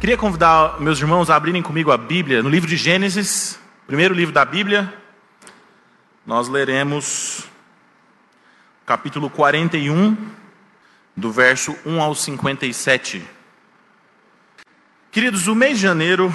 Queria 0.00 0.16
convidar 0.16 0.80
meus 0.80 0.98
irmãos 0.98 1.28
a 1.28 1.36
abrirem 1.36 1.60
comigo 1.60 1.92
a 1.92 1.98
Bíblia 1.98 2.42
no 2.42 2.48
livro 2.48 2.66
de 2.66 2.74
Gênesis, 2.74 3.60
primeiro 3.86 4.14
livro 4.14 4.32
da 4.32 4.46
Bíblia. 4.46 4.90
Nós 6.26 6.48
leremos 6.48 7.44
capítulo 8.86 9.28
41, 9.28 10.16
do 11.14 11.30
verso 11.30 11.76
1 11.84 12.00
ao 12.00 12.14
57. 12.14 13.22
Queridos, 15.12 15.48
o 15.48 15.54
mês 15.54 15.76
de 15.76 15.82
janeiro 15.82 16.34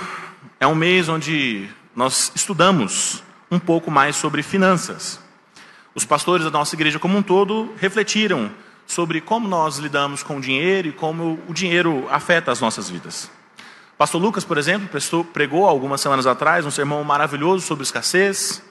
é 0.59 0.67
um 0.67 0.75
mês 0.75 1.09
onde 1.09 1.67
nós 1.95 2.31
estudamos 2.35 3.23
um 3.49 3.57
pouco 3.57 3.89
mais 3.89 4.15
sobre 4.15 4.43
finanças. 4.43 5.19
Os 5.95 6.05
pastores 6.05 6.45
da 6.45 6.51
nossa 6.51 6.75
igreja 6.75 6.99
como 6.99 7.17
um 7.17 7.23
todo 7.23 7.73
refletiram 7.79 8.51
sobre 8.85 9.19
como 9.21 9.47
nós 9.47 9.79
lidamos 9.79 10.21
com 10.21 10.37
o 10.37 10.41
dinheiro 10.41 10.89
e 10.89 10.91
como 10.91 11.39
o 11.47 11.53
dinheiro 11.53 12.07
afeta 12.11 12.51
as 12.51 12.61
nossas 12.61 12.87
vidas. 12.87 13.27
Pastor 13.97 14.21
Lucas, 14.21 14.43
por 14.43 14.57
exemplo, 14.57 14.89
pregou 15.31 15.65
algumas 15.65 16.01
semanas 16.01 16.27
atrás 16.27 16.65
um 16.65 16.71
sermão 16.71 17.01
maravilhoso 17.05 17.65
sobre 17.65 17.83
escassez. 17.83 18.61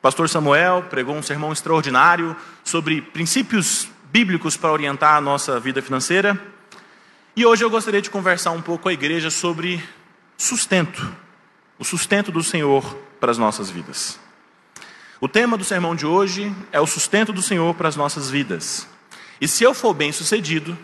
Pastor 0.00 0.26
Samuel 0.26 0.86
pregou 0.88 1.14
um 1.14 1.22
sermão 1.22 1.52
extraordinário 1.52 2.34
sobre 2.64 3.02
princípios 3.02 3.86
bíblicos 4.10 4.56
para 4.56 4.72
orientar 4.72 5.16
a 5.16 5.20
nossa 5.20 5.60
vida 5.60 5.82
financeira. 5.82 6.40
E 7.36 7.44
hoje 7.44 7.62
eu 7.62 7.68
gostaria 7.68 8.00
de 8.00 8.08
conversar 8.08 8.52
um 8.52 8.62
pouco 8.62 8.84
com 8.84 8.88
a 8.88 8.92
igreja 8.94 9.30
sobre 9.30 9.86
sustento, 10.38 11.14
o 11.78 11.84
sustento 11.84 12.32
do 12.32 12.42
Senhor 12.42 12.82
para 13.20 13.30
as 13.30 13.36
nossas 13.36 13.68
vidas. 13.68 14.18
O 15.20 15.28
tema 15.28 15.58
do 15.58 15.64
sermão 15.64 15.94
de 15.94 16.06
hoje 16.06 16.50
é 16.72 16.80
o 16.80 16.86
sustento 16.86 17.34
do 17.34 17.42
Senhor 17.42 17.74
para 17.74 17.88
as 17.88 17.96
nossas 17.96 18.30
vidas. 18.30 18.88
E 19.38 19.46
se 19.46 19.62
eu 19.62 19.74
for 19.74 19.92
bem 19.92 20.10
sucedido, 20.10 20.76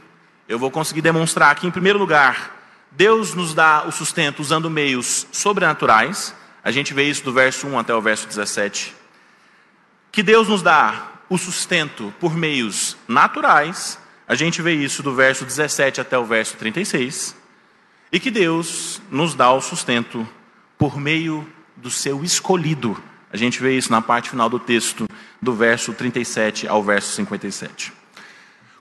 eu 0.46 0.58
vou 0.58 0.70
conseguir 0.70 1.00
demonstrar 1.00 1.54
que, 1.54 1.66
em 1.66 1.70
primeiro 1.70 1.98
lugar, 1.98 2.55
Deus 2.90 3.34
nos 3.34 3.52
dá 3.54 3.84
o 3.86 3.92
sustento 3.92 4.40
usando 4.40 4.70
meios 4.70 5.26
sobrenaturais. 5.32 6.34
A 6.64 6.70
gente 6.70 6.94
vê 6.94 7.04
isso 7.04 7.24
do 7.24 7.32
verso 7.32 7.66
1 7.66 7.78
até 7.78 7.94
o 7.94 8.00
verso 8.00 8.26
17. 8.26 8.94
Que 10.10 10.22
Deus 10.22 10.48
nos 10.48 10.62
dá 10.62 11.12
o 11.28 11.36
sustento 11.36 12.12
por 12.18 12.34
meios 12.34 12.96
naturais. 13.06 13.98
A 14.26 14.34
gente 14.34 14.62
vê 14.62 14.74
isso 14.74 15.02
do 15.02 15.14
verso 15.14 15.44
17 15.44 16.00
até 16.00 16.18
o 16.18 16.24
verso 16.24 16.56
36. 16.56 17.36
E 18.10 18.18
que 18.18 18.30
Deus 18.30 19.00
nos 19.10 19.34
dá 19.34 19.52
o 19.52 19.60
sustento 19.60 20.26
por 20.78 20.98
meio 20.98 21.46
do 21.76 21.90
seu 21.90 22.24
escolhido. 22.24 22.96
A 23.32 23.36
gente 23.36 23.60
vê 23.60 23.76
isso 23.76 23.90
na 23.90 24.00
parte 24.00 24.30
final 24.30 24.48
do 24.48 24.58
texto, 24.58 25.06
do 25.42 25.52
verso 25.52 25.92
37 25.92 26.66
ao 26.66 26.82
verso 26.82 27.12
57. 27.12 27.92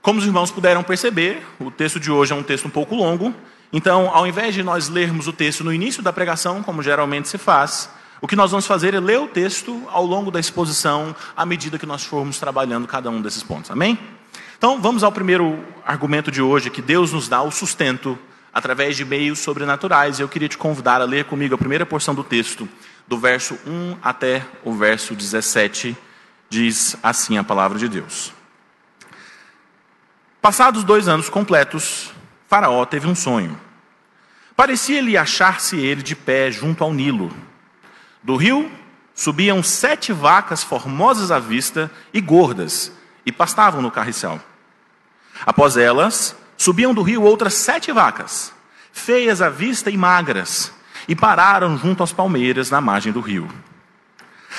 Como 0.00 0.18
os 0.18 0.24
irmãos 0.24 0.50
puderam 0.50 0.82
perceber, 0.82 1.44
o 1.58 1.70
texto 1.70 1.98
de 1.98 2.10
hoje 2.10 2.32
é 2.32 2.36
um 2.36 2.42
texto 2.42 2.66
um 2.66 2.70
pouco 2.70 2.94
longo, 2.94 3.34
então, 3.72 4.10
ao 4.14 4.26
invés 4.26 4.54
de 4.54 4.62
nós 4.62 4.88
lermos 4.88 5.26
o 5.26 5.32
texto 5.32 5.64
no 5.64 5.72
início 5.72 6.02
da 6.02 6.12
pregação, 6.12 6.62
como 6.62 6.82
geralmente 6.82 7.28
se 7.28 7.38
faz, 7.38 7.90
o 8.20 8.26
que 8.26 8.36
nós 8.36 8.50
vamos 8.50 8.66
fazer 8.66 8.94
é 8.94 9.00
ler 9.00 9.18
o 9.18 9.28
texto 9.28 9.82
ao 9.88 10.04
longo 10.04 10.30
da 10.30 10.40
exposição, 10.40 11.14
à 11.36 11.44
medida 11.44 11.78
que 11.78 11.86
nós 11.86 12.04
formos 12.04 12.38
trabalhando 12.38 12.86
cada 12.86 13.10
um 13.10 13.20
desses 13.20 13.42
pontos. 13.42 13.70
Amém? 13.70 13.98
Então, 14.56 14.80
vamos 14.80 15.04
ao 15.04 15.12
primeiro 15.12 15.62
argumento 15.84 16.30
de 16.30 16.40
hoje, 16.40 16.70
que 16.70 16.80
Deus 16.80 17.12
nos 17.12 17.28
dá 17.28 17.42
o 17.42 17.50
sustento 17.50 18.18
através 18.54 18.96
de 18.96 19.04
meios 19.04 19.40
sobrenaturais. 19.40 20.18
E 20.18 20.22
eu 20.22 20.28
queria 20.28 20.48
te 20.48 20.56
convidar 20.56 21.02
a 21.02 21.04
ler 21.04 21.26
comigo 21.26 21.54
a 21.54 21.58
primeira 21.58 21.84
porção 21.84 22.14
do 22.14 22.24
texto, 22.24 22.66
do 23.06 23.18
verso 23.18 23.58
1 23.66 23.98
até 24.02 24.46
o 24.64 24.72
verso 24.72 25.14
17. 25.14 25.94
Diz 26.48 26.96
assim 27.02 27.36
a 27.36 27.44
palavra 27.44 27.78
de 27.78 27.86
Deus. 27.86 28.32
Passados 30.40 30.84
dois 30.84 31.06
anos 31.06 31.28
completos, 31.28 32.12
Faraó 32.48 32.84
teve 32.84 33.06
um 33.06 33.14
sonho. 33.14 33.58
Parecia-lhe 34.54 35.16
achar-se 35.16 35.76
ele 35.76 36.02
de 36.02 36.16
pé 36.16 36.50
junto 36.50 36.82
ao 36.82 36.92
Nilo. 36.92 37.30
Do 38.22 38.36
rio 38.36 38.70
subiam 39.14 39.62
sete 39.62 40.12
vacas 40.12 40.62
formosas 40.62 41.30
à 41.30 41.38
vista 41.38 41.90
e 42.12 42.20
gordas, 42.20 42.92
e 43.24 43.32
pastavam 43.32 43.82
no 43.82 43.90
carriçal. 43.90 44.40
Após 45.44 45.76
elas, 45.76 46.36
subiam 46.56 46.94
do 46.94 47.02
rio 47.02 47.22
outras 47.22 47.54
sete 47.54 47.92
vacas, 47.92 48.52
feias 48.92 49.42
à 49.42 49.48
vista 49.48 49.90
e 49.90 49.96
magras, 49.96 50.72
e 51.08 51.14
pararam 51.14 51.76
junto 51.76 52.02
às 52.02 52.12
palmeiras 52.12 52.70
na 52.70 52.80
margem 52.80 53.12
do 53.12 53.20
rio. 53.20 53.48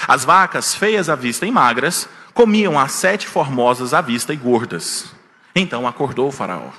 As 0.08 0.24
vacas, 0.24 0.76
feias 0.76 1.10
à 1.10 1.16
vista 1.16 1.46
e 1.46 1.52
magras, 1.52 2.08
comiam 2.34 2.80
as 2.80 2.92
sete 2.92 3.28
formosas 3.28 3.94
à 3.94 4.02
vista 4.02 4.34
e 4.34 4.38
gordas. 4.38 5.12
Então 5.56 5.88
acordou 5.88 6.28
o 6.28 6.32
Faraó. 6.32 6.70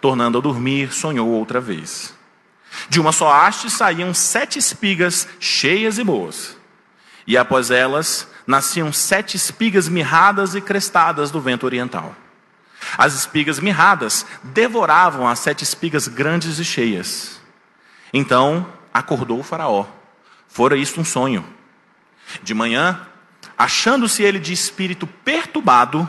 Tornando 0.00 0.38
a 0.38 0.40
dormir, 0.40 0.92
sonhou 0.92 1.28
outra 1.28 1.60
vez. 1.60 2.14
De 2.88 3.00
uma 3.00 3.12
só 3.12 3.32
haste 3.32 3.70
saíam 3.70 4.14
sete 4.14 4.58
espigas 4.58 5.28
cheias 5.38 5.98
e 5.98 6.04
boas. 6.04 6.56
E 7.26 7.36
após 7.36 7.70
elas 7.70 8.26
nasciam 8.46 8.92
sete 8.92 9.36
espigas 9.36 9.88
mirradas 9.88 10.54
e 10.54 10.60
crestadas 10.60 11.30
do 11.30 11.40
vento 11.40 11.64
oriental. 11.64 12.14
As 12.98 13.14
espigas 13.14 13.60
mirradas 13.60 14.26
devoravam 14.42 15.28
as 15.28 15.38
sete 15.38 15.62
espigas 15.62 16.08
grandes 16.08 16.58
e 16.58 16.64
cheias. 16.64 17.40
Então 18.12 18.66
acordou 18.92 19.38
o 19.38 19.44
Faraó. 19.44 19.86
Fora 20.48 20.76
isto 20.76 21.00
um 21.00 21.04
sonho. 21.04 21.46
De 22.42 22.54
manhã, 22.54 23.00
achando-se 23.56 24.22
ele 24.22 24.38
de 24.38 24.52
espírito 24.52 25.06
perturbado, 25.06 26.08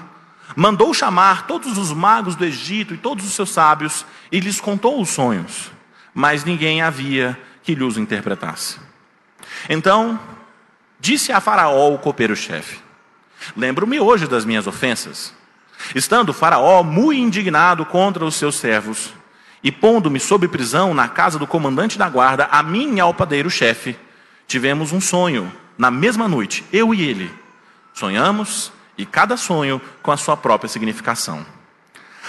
mandou 0.56 0.94
chamar 0.94 1.48
todos 1.48 1.78
os 1.78 1.92
magos 1.92 2.36
do 2.36 2.46
Egito 2.46 2.94
e 2.94 2.98
todos 2.98 3.26
os 3.26 3.34
seus 3.34 3.50
sábios 3.50 4.06
e 4.32 4.40
lhes 4.40 4.60
contou 4.60 5.02
os 5.02 5.10
sonhos, 5.10 5.72
mas 6.14 6.44
ninguém 6.44 6.82
havia 6.82 7.40
que 7.64 7.76
lhe 7.76 7.84
os 7.84 7.98
interpretasse. 7.98 8.80
Então, 9.70 10.20
disse 11.00 11.32
a 11.32 11.40
Faraó 11.40 11.94
o 11.94 12.00
copeiro-chefe: 12.00 12.80
Lembro-me 13.56 14.00
hoje 14.00 14.28
das 14.28 14.46
minhas 14.46 14.68
ofensas. 14.68 15.34
Estando 15.94 16.34
Faraó 16.34 16.82
muito 16.84 17.20
indignado 17.20 17.86
contra 17.86 18.24
os 18.24 18.36
seus 18.36 18.56
servos, 18.56 19.14
e 19.64 19.72
pondo-me 19.72 20.20
sob 20.20 20.48
prisão 20.48 20.94
na 20.94 21.08
casa 21.08 21.38
do 21.38 21.48
comandante 21.48 21.98
da 21.98 22.10
guarda, 22.10 22.48
a 22.52 22.62
mim 22.64 22.96
e 22.96 23.00
ao 23.00 23.14
padeiro-chefe, 23.14 23.98
tivemos 24.48 24.92
um 24.92 25.02
sonho 25.02 25.52
na 25.78 25.90
mesma 25.90 26.28
noite, 26.28 26.64
eu 26.72 26.94
e 26.94 27.02
ele. 27.02 27.34
Sonhamos 27.94 28.72
e 28.98 29.06
cada 29.06 29.38
sonho 29.38 29.82
com 30.02 30.12
a 30.12 30.18
sua 30.18 30.38
própria 30.38 30.70
significação. 30.70 31.46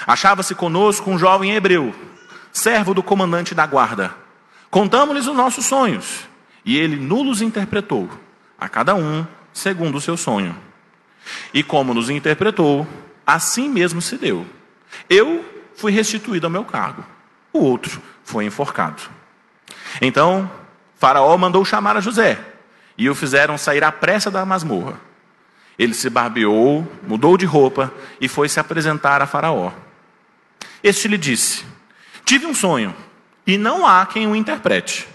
Achava-se 0.07 0.55
conosco 0.55 1.11
um 1.11 1.19
jovem 1.19 1.55
hebreu, 1.55 1.95
servo 2.53 2.95
do 2.95 3.03
comandante 3.03 3.55
da 3.55 3.67
guarda. 3.67 4.15
Contamos-lhes 4.71 5.27
os 5.27 5.37
nossos 5.37 5.65
sonhos, 5.67 6.27
e 6.65 6.77
ele 6.77 6.97
nulos 6.97 7.43
interpretou, 7.43 8.11
a 8.59 8.69
cada 8.69 8.95
um 8.95 9.27
segundo 9.53 9.97
o 9.97 10.01
seu 10.01 10.17
sonho. 10.17 10.57
E 11.53 11.63
como 11.63 11.95
nos 11.95 12.11
interpretou, 12.11 12.87
assim 13.27 13.69
mesmo 13.69 14.03
se 14.03 14.17
deu. 14.17 14.47
Eu 15.09 15.45
fui 15.77 15.93
restituído 15.93 16.47
ao 16.47 16.51
meu 16.51 16.65
cargo, 16.65 17.05
o 17.53 17.61
outro 17.61 18.03
foi 18.25 18.45
enforcado. 18.45 19.03
Então, 20.01 20.51
Faraó 20.97 21.37
mandou 21.37 21.65
chamar 21.65 21.97
a 21.97 22.01
José, 22.01 22.39
e 22.97 23.09
o 23.09 23.15
fizeram 23.15 23.59
sair 23.59 23.85
à 23.85 23.93
pressa 23.93 24.31
da 24.31 24.45
masmorra. 24.45 25.01
Ele 25.79 25.95
se 25.95 26.09
barbeou, 26.09 26.87
mudou 27.03 27.37
de 27.37 27.45
roupa 27.45 27.93
e 28.21 28.29
foi 28.29 28.49
se 28.49 28.61
apresentar 28.61 29.21
a 29.21 29.27
Faraó. 29.27 29.73
Este 30.83 31.09
lhe 31.09 31.19
disse: 31.19 31.65
Tive 32.25 32.47
um 32.47 32.55
sonho, 32.55 32.95
e 33.47 33.59
não 33.59 33.87
há 33.87 34.07
quem 34.07 34.27
o 34.27 34.37
interprete. 34.37 35.09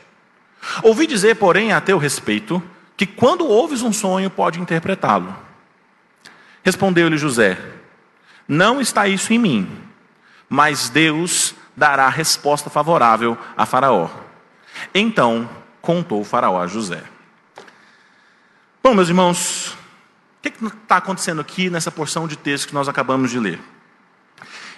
Ouvi 0.83 1.07
dizer, 1.07 1.35
porém, 1.35 1.71
a 1.71 1.79
teu 1.79 1.97
respeito, 1.97 2.61
que 2.97 3.05
quando 3.05 3.47
ouves 3.47 3.81
um 3.81 3.93
sonho, 3.93 4.29
pode 4.29 4.59
interpretá-lo. 4.59 5.35
Respondeu-lhe 6.63 7.17
José: 7.17 7.57
Não 8.47 8.81
está 8.81 9.07
isso 9.07 9.31
em 9.31 9.39
mim, 9.39 9.71
mas 10.49 10.89
Deus 10.89 11.55
dará 11.75 12.09
resposta 12.09 12.69
favorável 12.69 13.37
a 13.55 13.65
Faraó. 13.65 14.09
Então 14.93 15.49
contou 15.81 16.23
Faraó 16.23 16.61
a 16.61 16.67
José. 16.67 17.01
Bom, 18.83 18.93
meus 18.93 19.07
irmãos, 19.07 19.77
o 20.39 20.41
que 20.41 20.65
está 20.65 20.97
acontecendo 20.97 21.41
aqui 21.41 21.69
nessa 21.69 21.91
porção 21.91 22.27
de 22.27 22.37
texto 22.37 22.67
que 22.67 22.73
nós 22.73 22.87
acabamos 22.87 23.29
de 23.29 23.39
ler? 23.39 23.59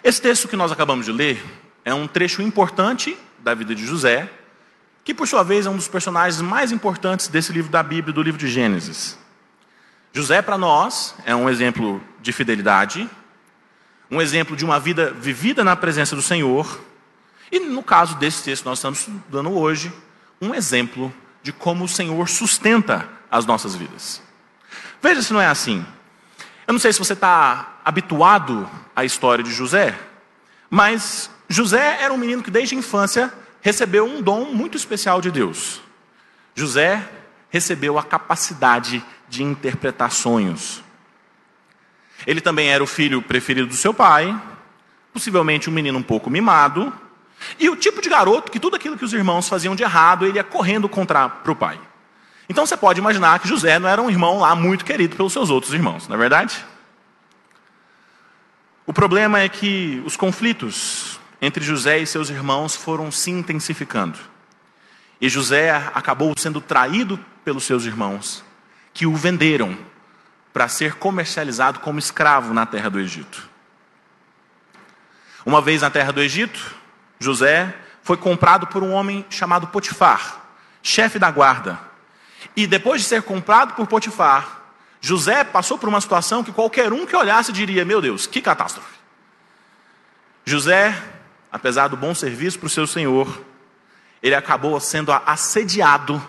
Esse 0.04 0.22
texto 0.22 0.48
que 0.48 0.56
nós 0.56 0.72
acabamos 0.72 1.06
de 1.06 1.12
ler 1.12 1.44
é 1.86 1.94
um 1.94 2.08
trecho 2.08 2.42
importante 2.42 3.18
da 3.40 3.54
vida 3.54 3.75
de 3.75 3.86
José, 3.86 4.31
que 5.04 5.13
por 5.13 5.28
sua 5.28 5.44
vez 5.44 5.66
é 5.66 5.69
um 5.69 5.75
dos 5.75 5.88
personagens 5.88 6.42
mais 6.42 6.72
importantes 6.72 7.28
desse 7.28 7.52
livro 7.52 7.72
da 7.72 7.84
Bíblia, 7.84 8.13
do 8.13 8.22
livro 8.22 8.40
de 8.40 8.48
Gênesis. 8.48 9.18
José, 10.13 10.42
para 10.42 10.58
nós, 10.58 11.16
é 11.25 11.36
um 11.36 11.50
exemplo 11.50 12.02
de 12.22 12.31
fidelidade, 12.31 13.10
um 14.10 14.22
exemplo 14.22 14.56
de 14.56 14.66
uma 14.66 14.80
vida 14.80 15.12
vivida 15.12 15.63
na 15.63 15.75
presença 15.75 16.16
do 16.16 16.22
Senhor, 16.22 16.81
e 17.52 17.60
no 17.60 17.84
caso 17.84 18.16
desse 18.16 18.44
texto 18.44 18.63
que 18.63 18.69
nós 18.69 18.80
estamos 18.80 19.00
estudando 19.00 19.52
hoje, 19.52 19.92
um 20.42 20.54
exemplo 20.54 21.13
de 21.44 21.52
como 21.52 21.86
o 21.86 21.88
Senhor 21.88 22.28
sustenta 22.28 23.08
as 23.30 23.46
nossas 23.46 23.75
vidas. 23.75 24.22
Veja 25.01 25.21
se 25.21 25.33
não 25.33 25.42
é 25.42 25.48
assim. 25.48 25.86
Eu 26.68 26.74
não 26.74 26.80
sei 26.80 26.94
se 26.94 27.00
você 27.00 27.13
está 27.13 27.80
habituado 27.83 28.69
à 28.95 29.03
história 29.03 29.44
de 29.44 29.51
José, 29.51 29.98
mas 30.69 31.30
José 31.50 31.98
era 32.01 32.13
um 32.13 32.18
menino 32.18 32.44
que 32.44 32.51
desde 32.51 32.75
a 32.75 32.77
infância 32.77 33.33
recebeu 33.62 34.06
um 34.06 34.21
dom 34.21 34.45
muito 34.45 34.77
especial 34.77 35.19
de 35.19 35.31
Deus. 35.31 35.81
José 36.56 37.07
recebeu 37.50 37.98
a 37.98 38.03
capacidade 38.03 39.03
de 39.27 39.44
interpretar 39.44 40.12
sonhos. 40.12 40.83
Ele 42.25 42.39
também 42.39 42.69
era 42.69 42.83
o 42.83 42.88
filho 42.88 43.21
preferido 43.21 43.68
do 43.68 43.75
seu 43.75 43.94
pai, 43.94 44.39
possivelmente 45.12 45.69
um 45.69 45.74
menino 45.74 45.98
um 45.98 46.03
pouco 46.03 46.30
mimado, 46.30 46.94
e 47.59 47.69
o 47.69 47.75
tipo 47.75 48.01
de 48.01 48.09
garoto 48.09 48.51
que 48.51 48.59
tudo 48.59 48.75
aquilo 48.75 48.98
que 48.98 49.06
os 49.06 49.13
irmãos 49.13 49.50
faziam 49.50 49.75
de 49.75 49.83
errado, 49.83 50.25
ele 50.25 50.38
ia 50.38 50.44
correndo 50.44 50.88
contra 50.88 51.27
para 51.27 51.51
o 51.51 51.56
pai. 51.56 51.80
Então 52.49 52.65
você 52.65 52.75
pode 52.75 52.99
imaginar 52.99 53.39
que 53.39 53.47
José 53.47 53.79
não 53.79 53.88
era 53.88 54.01
um 54.01 54.09
irmão 54.09 54.39
lá 54.39 54.55
muito 54.55 54.83
querido 54.83 55.15
pelos 55.15 55.33
seus 55.33 55.49
outros 55.49 55.73
irmãos, 55.73 56.07
não 56.07 56.15
é 56.15 56.19
verdade? 56.19 56.65
O 58.85 58.93
problema 58.93 59.39
é 59.39 59.47
que 59.47 60.01
os 60.05 60.17
conflitos 60.17 61.19
entre 61.41 61.63
José 61.63 61.99
e 61.99 62.05
seus 62.05 62.29
irmãos 62.29 62.75
foram 62.75 63.11
se 63.11 63.31
intensificando. 63.31 64.19
E 65.19 65.29
José 65.29 65.71
acabou 65.93 66.33
sendo 66.38 66.59
traído 66.59 67.19
pelos 67.45 67.63
seus 67.63 67.85
irmãos, 67.85 68.43
que 68.93 69.05
o 69.05 69.15
venderam 69.15 69.77
para 70.51 70.67
ser 70.67 70.95
comercializado 70.95 71.79
como 71.79 71.99
escravo 71.99 72.53
na 72.53 72.65
terra 72.65 72.89
do 72.89 72.99
Egito. 72.99 73.49
Uma 75.45 75.61
vez 75.61 75.81
na 75.81 75.89
terra 75.89 76.11
do 76.11 76.21
Egito, 76.21 76.75
José 77.19 77.73
foi 78.03 78.17
comprado 78.17 78.67
por 78.67 78.83
um 78.83 78.91
homem 78.91 79.25
chamado 79.29 79.67
Potifar, 79.67 80.41
chefe 80.83 81.17
da 81.17 81.31
guarda. 81.31 81.79
E 82.55 82.67
depois 82.67 83.01
de 83.01 83.07
ser 83.07 83.21
comprado 83.23 83.73
por 83.73 83.88
Potifar, 83.88 84.61
José 84.99 85.43
passou 85.43 85.77
por 85.77 85.89
uma 85.89 85.99
situação 86.01 86.43
que 86.43 86.51
qualquer 86.51 86.93
um 86.93 87.05
que 87.05 87.15
olhasse 87.15 87.51
diria: 87.51 87.83
Meu 87.83 88.01
Deus, 88.01 88.27
que 88.27 88.41
catástrofe. 88.41 88.99
José, 90.45 90.95
apesar 91.51 91.88
do 91.88 91.97
bom 91.97 92.13
serviço 92.13 92.59
para 92.59 92.67
o 92.67 92.69
seu 92.69 92.85
senhor, 92.85 93.41
ele 94.21 94.35
acabou 94.35 94.79
sendo 94.79 95.11
assediado 95.11 96.21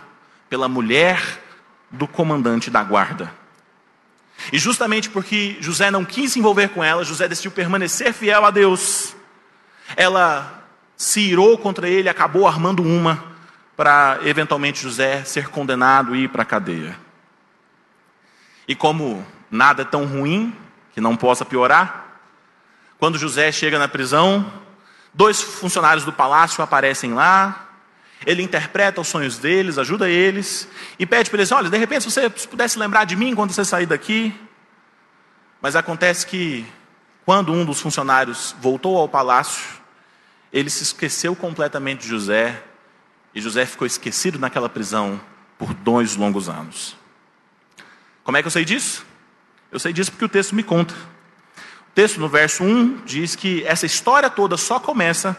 pela 0.48 0.68
mulher 0.68 1.42
do 1.90 2.06
comandante 2.06 2.70
da 2.70 2.82
guarda. 2.82 3.32
E 4.52 4.58
justamente 4.58 5.10
porque 5.10 5.56
José 5.60 5.90
não 5.90 6.04
quis 6.04 6.32
se 6.32 6.38
envolver 6.38 6.68
com 6.68 6.82
ela, 6.82 7.04
José 7.04 7.28
decidiu 7.28 7.50
permanecer 7.50 8.12
fiel 8.12 8.44
a 8.44 8.50
Deus. 8.50 9.14
Ela 9.94 10.64
se 10.96 11.20
irou 11.20 11.58
contra 11.58 11.88
ele, 11.88 12.08
acabou 12.08 12.46
armando 12.46 12.82
uma 12.82 13.31
para 13.76 14.18
eventualmente 14.22 14.82
José 14.82 15.24
ser 15.24 15.48
condenado 15.48 16.14
e 16.14 16.24
ir 16.24 16.28
para 16.28 16.42
a 16.42 16.46
cadeia. 16.46 16.96
E 18.68 18.74
como 18.74 19.26
nada 19.50 19.82
é 19.82 19.84
tão 19.84 20.04
ruim 20.06 20.54
que 20.92 21.00
não 21.00 21.16
possa 21.16 21.44
piorar, 21.44 22.20
quando 22.98 23.18
José 23.18 23.50
chega 23.50 23.78
na 23.78 23.88
prisão, 23.88 24.52
dois 25.12 25.42
funcionários 25.42 26.04
do 26.04 26.12
palácio 26.12 26.62
aparecem 26.62 27.14
lá, 27.14 27.70
ele 28.24 28.42
interpreta 28.42 29.00
os 29.00 29.08
sonhos 29.08 29.38
deles, 29.38 29.78
ajuda 29.78 30.08
eles 30.08 30.68
e 30.98 31.04
pede 31.04 31.28
para 31.28 31.38
eles: 31.38 31.50
olha, 31.50 31.68
de 31.68 31.76
repente, 31.76 32.04
se 32.04 32.10
você 32.10 32.30
pudesse 32.30 32.78
lembrar 32.78 33.04
de 33.04 33.16
mim 33.16 33.34
quando 33.34 33.52
você 33.52 33.64
sair 33.64 33.86
daqui. 33.86 34.32
Mas 35.60 35.76
acontece 35.76 36.26
que, 36.26 36.66
quando 37.24 37.52
um 37.52 37.64
dos 37.64 37.80
funcionários 37.80 38.54
voltou 38.60 38.96
ao 38.96 39.08
palácio, 39.08 39.80
ele 40.52 40.68
se 40.68 40.82
esqueceu 40.82 41.36
completamente 41.36 42.02
de 42.02 42.08
José 42.08 42.62
e 43.34 43.40
José 43.40 43.66
ficou 43.66 43.86
esquecido 43.86 44.38
naquela 44.38 44.68
prisão 44.68 45.20
por 45.58 45.72
dois 45.74 46.16
longos 46.16 46.48
anos. 46.48 46.96
Como 48.24 48.36
é 48.36 48.42
que 48.42 48.46
eu 48.46 48.50
sei 48.50 48.64
disso? 48.64 49.04
Eu 49.70 49.78
sei 49.78 49.92
disso 49.92 50.10
porque 50.10 50.24
o 50.24 50.28
texto 50.28 50.54
me 50.54 50.62
conta. 50.62 50.94
O 50.94 51.94
texto 51.94 52.20
no 52.20 52.28
verso 52.28 52.62
1 52.62 53.04
diz 53.04 53.34
que 53.34 53.64
essa 53.64 53.86
história 53.86 54.28
toda 54.30 54.56
só 54.56 54.78
começa 54.78 55.36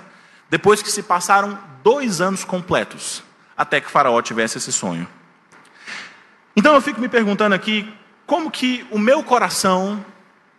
depois 0.50 0.81
que 0.81 0.92
se 0.92 1.04
passaram 1.04 1.57
dois 1.84 2.22
anos 2.22 2.44
completos 2.44 3.24
até 3.56 3.80
que 3.80 3.90
Faraó 3.90 4.22
tivesse 4.22 4.57
esse 4.57 4.72
sonho. 4.72 5.07
Então 6.56 6.75
eu 6.75 6.81
fico 6.81 7.00
me 7.00 7.10
perguntando 7.10 7.56
aqui 7.56 7.92
como 8.25 8.51
que 8.51 8.86
o 8.92 8.98
meu 8.98 9.24
coração 9.24 10.04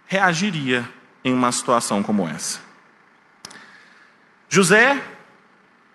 reagiria 0.07 0.89
em 1.25 1.33
uma 1.33 1.51
situação 1.53 2.03
como 2.03 2.29
essa. 2.29 2.61
José 4.49 5.03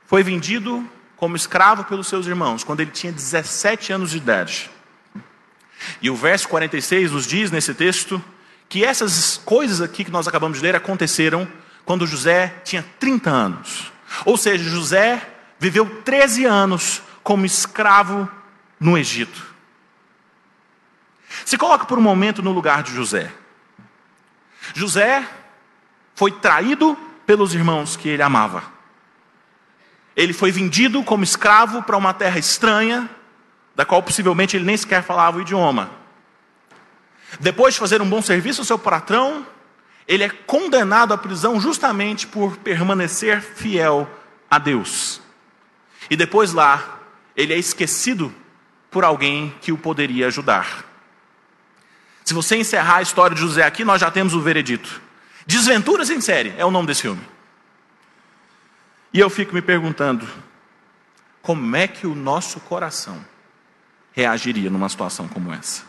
foi 0.05 0.23
vendido 0.23 0.87
como 1.19 1.35
escravo 1.35 1.83
pelos 1.83 2.07
seus 2.07 2.25
irmãos 2.25 2.63
quando 2.63 2.79
ele 2.79 2.91
tinha 2.91 3.11
17 3.11 3.91
anos 3.91 4.11
de 4.11 4.17
idade. 4.17 4.71
E 6.01 6.09
o 6.09 6.15
verso 6.15 6.47
46 6.47 7.11
nos 7.11 7.27
diz 7.27 7.51
nesse 7.51 7.73
texto 7.73 8.23
que 8.69 8.85
essas 8.85 9.37
coisas 9.43 9.81
aqui 9.81 10.05
que 10.05 10.11
nós 10.11 10.27
acabamos 10.27 10.59
de 10.59 10.63
ler 10.63 10.77
aconteceram 10.77 11.45
quando 11.83 12.07
José 12.07 12.55
tinha 12.63 12.85
30 12.99 13.29
anos. 13.29 13.91
Ou 14.23 14.37
seja, 14.37 14.63
José 14.63 15.29
viveu 15.59 16.01
13 16.03 16.45
anos 16.45 17.01
como 17.21 17.45
escravo 17.45 18.29
no 18.79 18.97
Egito. 18.97 19.45
Se 21.43 21.57
coloca 21.57 21.85
por 21.85 21.97
um 21.97 22.01
momento 22.01 22.41
no 22.41 22.51
lugar 22.53 22.81
de 22.81 22.93
José. 22.93 23.29
José 24.73 25.27
foi 26.15 26.31
traído 26.31 26.97
pelos 27.25 27.53
irmãos 27.53 27.97
que 27.97 28.07
ele 28.07 28.23
amava. 28.23 28.78
Ele 30.19 30.33
foi 30.33 30.51
vendido 30.51 31.01
como 31.01 31.23
escravo 31.23 31.81
para 31.81 31.95
uma 31.95 32.13
terra 32.13 32.37
estranha, 32.37 33.09
da 33.73 33.85
qual 33.85 34.03
possivelmente 34.03 34.57
ele 34.57 34.65
nem 34.65 34.75
sequer 34.75 35.01
falava 35.01 35.37
o 35.37 35.41
idioma. 35.41 35.89
Depois 37.39 37.73
de 37.73 37.79
fazer 37.79 38.01
um 38.01 38.09
bom 38.09 38.21
serviço 38.21 38.59
ao 38.59 38.65
seu 38.65 38.77
patrão, 38.77 39.47
ele 40.05 40.25
é 40.25 40.27
condenado 40.27 41.13
à 41.13 41.17
prisão 41.17 41.57
justamente 41.61 42.27
por 42.27 42.57
permanecer 42.57 43.41
fiel 43.41 44.09
a 44.51 44.59
Deus. 44.59 45.21
E 46.09 46.17
depois 46.17 46.51
lá, 46.51 46.99
ele 47.33 47.53
é 47.53 47.57
esquecido 47.57 48.35
por 48.91 49.05
alguém 49.05 49.55
que 49.61 49.71
o 49.71 49.77
poderia 49.77 50.27
ajudar. 50.27 50.83
Se 52.25 52.33
você 52.33 52.57
encerrar 52.57 52.97
a 52.97 53.01
história 53.01 53.35
de 53.35 53.39
José 53.39 53.63
aqui, 53.63 53.85
nós 53.85 54.01
já 54.01 54.11
temos 54.11 54.33
o 54.33 54.41
veredito. 54.41 55.01
Desventuras 55.47 56.09
em 56.09 56.19
série 56.19 56.53
é 56.57 56.65
o 56.65 56.71
nome 56.71 56.87
desse 56.87 57.03
filme. 57.03 57.38
E 59.13 59.19
eu 59.19 59.29
fico 59.29 59.53
me 59.53 59.61
perguntando, 59.61 60.27
como 61.41 61.75
é 61.75 61.87
que 61.87 62.05
o 62.05 62.13
nosso 62.13 62.59
coração 62.59 63.23
reagiria 64.11 64.69
numa 64.69 64.89
situação 64.89 65.27
como 65.27 65.51
essa? 65.51 65.83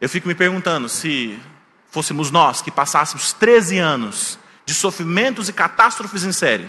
Eu 0.00 0.08
fico 0.08 0.26
me 0.26 0.34
perguntando 0.34 0.88
se 0.88 1.38
fôssemos 1.90 2.30
nós 2.30 2.60
que 2.60 2.70
passássemos 2.70 3.32
13 3.32 3.78
anos 3.78 4.38
de 4.64 4.74
sofrimentos 4.74 5.48
e 5.48 5.52
catástrofes 5.52 6.24
em 6.24 6.32
série, 6.32 6.68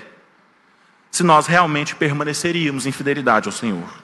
se 1.09 1.23
nós 1.23 1.47
realmente 1.47 1.95
permaneceríamos 1.95 2.85
em 2.85 2.91
fidelidade 2.91 3.47
ao 3.47 3.51
Senhor. 3.51 4.03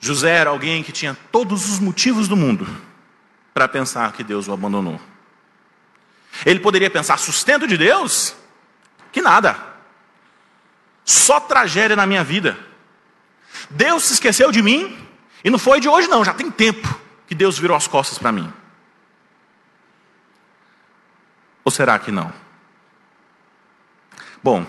José 0.00 0.30
era 0.36 0.50
alguém 0.50 0.82
que 0.82 0.92
tinha 0.92 1.16
todos 1.30 1.68
os 1.70 1.78
motivos 1.78 2.28
do 2.28 2.36
mundo 2.36 2.66
para 3.52 3.68
pensar 3.68 4.12
que 4.12 4.22
Deus 4.22 4.48
o 4.48 4.52
abandonou. 4.52 5.00
Ele 6.44 6.60
poderia 6.60 6.90
pensar: 6.90 7.18
sustento 7.18 7.66
de 7.66 7.76
Deus? 7.76 8.34
Que 9.12 9.22
nada. 9.22 9.56
Só 11.04 11.40
tragédia 11.40 11.96
na 11.96 12.06
minha 12.06 12.24
vida. 12.24 12.58
Deus 13.70 14.04
se 14.04 14.14
esqueceu 14.14 14.52
de 14.52 14.62
mim 14.62 14.98
e 15.42 15.50
não 15.50 15.58
foi 15.58 15.80
de 15.80 15.88
hoje, 15.88 16.08
não, 16.08 16.24
já 16.24 16.34
tem 16.34 16.50
tempo 16.50 17.00
que 17.26 17.34
Deus 17.34 17.58
virou 17.58 17.76
as 17.76 17.86
costas 17.86 18.18
para 18.18 18.32
mim. 18.32 18.52
Ou 21.64 21.70
será 21.70 21.98
que 21.98 22.12
não? 22.12 22.32
Bom, 24.42 24.66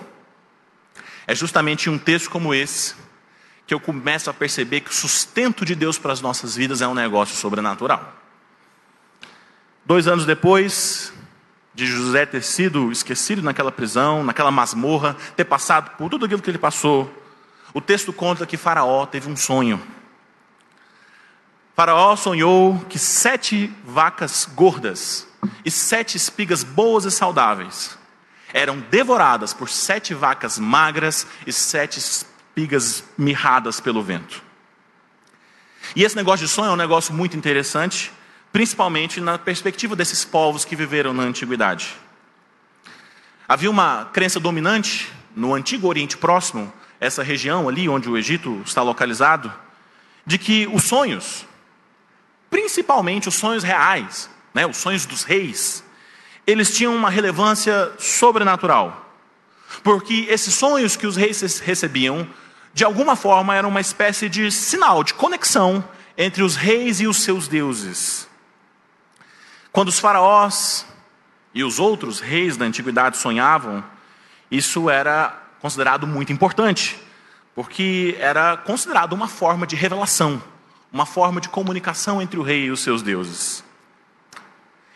é 1.27 1.35
justamente 1.35 1.89
em 1.89 1.93
um 1.93 1.99
texto 1.99 2.29
como 2.29 2.53
esse 2.53 2.95
que 3.67 3.73
eu 3.73 3.79
começo 3.79 4.29
a 4.29 4.33
perceber 4.33 4.81
que 4.81 4.89
o 4.89 4.93
sustento 4.93 5.65
de 5.65 5.75
Deus 5.75 5.99
para 5.99 6.13
as 6.13 6.21
nossas 6.21 6.55
vidas 6.55 6.81
é 6.81 6.87
um 6.87 6.93
negócio 6.93 7.35
sobrenatural. 7.35 8.15
Dois 9.85 10.07
anos 10.07 10.25
depois 10.25 11.13
de 11.77 11.85
José 11.85 12.25
ter 12.25 12.41
sido 12.41 12.91
esquecido 12.91 13.43
naquela 13.43 13.71
prisão, 13.71 14.23
naquela 14.23 14.49
masmorra, 14.49 15.15
ter 15.35 15.45
passado 15.45 15.95
por 15.95 16.09
tudo 16.09 16.25
aquilo 16.25 16.41
que 16.41 16.49
ele 16.49 16.57
passou, 16.57 17.07
o 17.71 17.79
texto 17.79 18.11
conta 18.11 18.47
que 18.47 18.57
Faraó 18.57 19.05
teve 19.05 19.29
um 19.29 19.35
sonho. 19.35 19.79
Faraó 21.75 22.15
sonhou 22.15 22.83
que 22.89 22.97
sete 22.97 23.71
vacas 23.85 24.49
gordas 24.55 25.27
e 25.63 25.69
sete 25.69 26.17
espigas 26.17 26.63
boas 26.63 27.05
e 27.05 27.11
saudáveis 27.11 27.95
eram 28.51 28.79
devoradas 28.79 29.53
por 29.53 29.69
sete 29.69 30.15
vacas 30.15 30.57
magras 30.57 31.27
e 31.45 31.53
sete 31.53 31.99
espigas 31.99 33.03
mirradas 33.15 33.79
pelo 33.79 34.01
vento. 34.01 34.41
E 35.95 36.03
esse 36.03 36.15
negócio 36.15 36.47
de 36.47 36.51
sonho 36.51 36.71
é 36.71 36.73
um 36.73 36.75
negócio 36.75 37.13
muito 37.13 37.37
interessante, 37.37 38.11
principalmente 38.51 39.19
na 39.19 39.37
perspectiva 39.37 39.95
desses 39.95 40.23
povos 40.25 40.65
que 40.65 40.75
viveram 40.75 41.13
na 41.13 41.23
antiguidade. 41.23 41.95
Havia 43.47 43.69
uma 43.69 44.09
crença 44.11 44.39
dominante 44.39 45.11
no 45.35 45.53
antigo 45.53 45.87
Oriente 45.87 46.17
Próximo, 46.17 46.71
essa 46.99 47.23
região 47.23 47.69
ali 47.69 47.87
onde 47.87 48.09
o 48.09 48.17
Egito 48.17 48.61
está 48.65 48.81
localizado, 48.81 49.53
de 50.25 50.37
que 50.37 50.67
os 50.73 50.83
sonhos 50.83 51.45
principalmente 52.49 53.27
os 53.27 53.35
sonhos 53.35 53.63
reais, 53.63 54.29
né, 54.53 54.65
os 54.65 54.77
sonhos 54.77 55.05
dos 55.05 55.23
reis, 55.23 55.83
eles 56.45 56.75
tinham 56.75 56.95
uma 56.95 57.09
relevância 57.09 57.91
sobrenatural. 57.97 59.05
Porque 59.83 60.27
esses 60.29 60.53
sonhos 60.53 60.95
que 60.95 61.05
os 61.05 61.15
reis 61.15 61.59
recebiam, 61.59 62.27
de 62.73 62.83
alguma 62.83 63.15
forma, 63.15 63.55
eram 63.55 63.69
uma 63.69 63.81
espécie 63.81 64.29
de 64.29 64.49
sinal, 64.51 65.03
de 65.03 65.13
conexão 65.13 65.83
entre 66.17 66.41
os 66.41 66.55
reis 66.55 67.01
e 67.01 67.07
os 67.07 67.17
seus 67.17 67.47
deuses. 67.47 68.27
Quando 69.77 69.89
os 69.89 69.99
faraós 69.99 70.87
e 71.53 71.63
os 71.63 71.77
outros 71.77 72.19
reis 72.19 72.57
da 72.57 72.65
antiguidade 72.65 73.15
sonhavam, 73.15 73.83
isso 74.49 74.89
era 74.89 75.39
considerado 75.59 76.07
muito 76.07 76.33
importante, 76.33 76.99
porque 77.53 78.17
era 78.19 78.57
considerado 78.57 79.13
uma 79.13 79.27
forma 79.27 79.67
de 79.67 79.75
revelação, 79.75 80.41
uma 80.91 81.05
forma 81.05 81.39
de 81.39 81.47
comunicação 81.47 82.19
entre 82.19 82.39
o 82.39 82.41
rei 82.41 82.63
e 82.63 82.71
os 82.71 82.79
seus 82.79 83.03
deuses. 83.03 83.63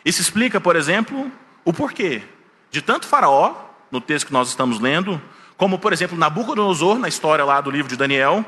Isso 0.03 0.19
explica, 0.19 0.59
por 0.59 0.75
exemplo, 0.75 1.31
o 1.63 1.71
porquê 1.71 2.23
de 2.71 2.81
tanto 2.81 3.05
Faraó, 3.05 3.53
no 3.91 4.01
texto 4.01 4.25
que 4.25 4.33
nós 4.33 4.47
estamos 4.47 4.79
lendo, 4.79 5.21
como, 5.57 5.77
por 5.77 5.93
exemplo, 5.93 6.17
Nabucodonosor, 6.17 6.97
na 6.97 7.07
história 7.07 7.45
lá 7.45 7.61
do 7.61 7.69
livro 7.69 7.87
de 7.87 7.95
Daniel, 7.95 8.43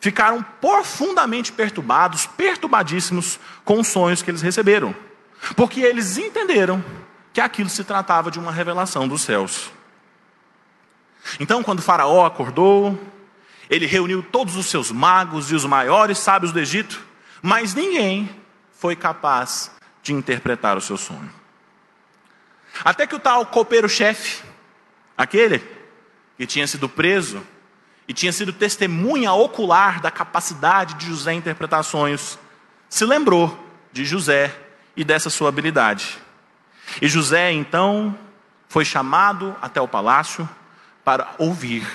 ficaram 0.00 0.44
profundamente 0.60 1.50
perturbados, 1.50 2.26
perturbadíssimos 2.26 3.40
com 3.64 3.80
os 3.80 3.86
sonhos 3.88 4.20
que 4.20 4.30
eles 4.30 4.42
receberam, 4.42 4.94
porque 5.56 5.80
eles 5.80 6.18
entenderam 6.18 6.84
que 7.32 7.40
aquilo 7.40 7.68
se 7.68 7.84
tratava 7.84 8.30
de 8.30 8.38
uma 8.38 8.52
revelação 8.52 9.06
dos 9.06 9.22
céus. 9.22 9.70
Então, 11.38 11.62
quando 11.62 11.82
Faraó 11.82 12.24
acordou, 12.24 12.98
ele 13.68 13.86
reuniu 13.86 14.22
todos 14.22 14.56
os 14.56 14.66
seus 14.66 14.90
magos 14.90 15.50
e 15.50 15.54
os 15.54 15.64
maiores 15.64 16.18
sábios 16.18 16.52
do 16.52 16.58
Egito, 16.58 17.00
mas 17.42 17.74
ninguém 17.74 18.28
foi 18.72 18.96
capaz 18.96 19.70
de 20.02 20.12
interpretar 20.12 20.76
o 20.76 20.80
seu 20.80 20.96
sonho. 20.96 21.30
Até 22.84 23.06
que 23.06 23.14
o 23.14 23.18
tal 23.20 23.44
copeiro-chefe, 23.46 24.42
aquele 25.16 25.62
que 26.36 26.46
tinha 26.46 26.66
sido 26.66 26.88
preso 26.88 27.42
e 28.06 28.12
tinha 28.12 28.32
sido 28.32 28.52
testemunha 28.52 29.32
ocular 29.32 30.00
da 30.00 30.10
capacidade 30.10 30.94
de 30.94 31.06
José 31.06 31.34
interpretar 31.34 31.82
sonhos, 31.84 32.38
se 32.88 33.04
lembrou 33.04 33.58
de 33.92 34.04
José 34.04 34.54
e 34.98 35.04
dessa 35.04 35.30
sua 35.30 35.48
habilidade. 35.48 36.18
E 37.00 37.08
José, 37.08 37.52
então, 37.52 38.18
foi 38.68 38.84
chamado 38.84 39.54
até 39.62 39.80
o 39.80 39.86
palácio 39.86 40.46
para 41.04 41.36
ouvir 41.38 41.86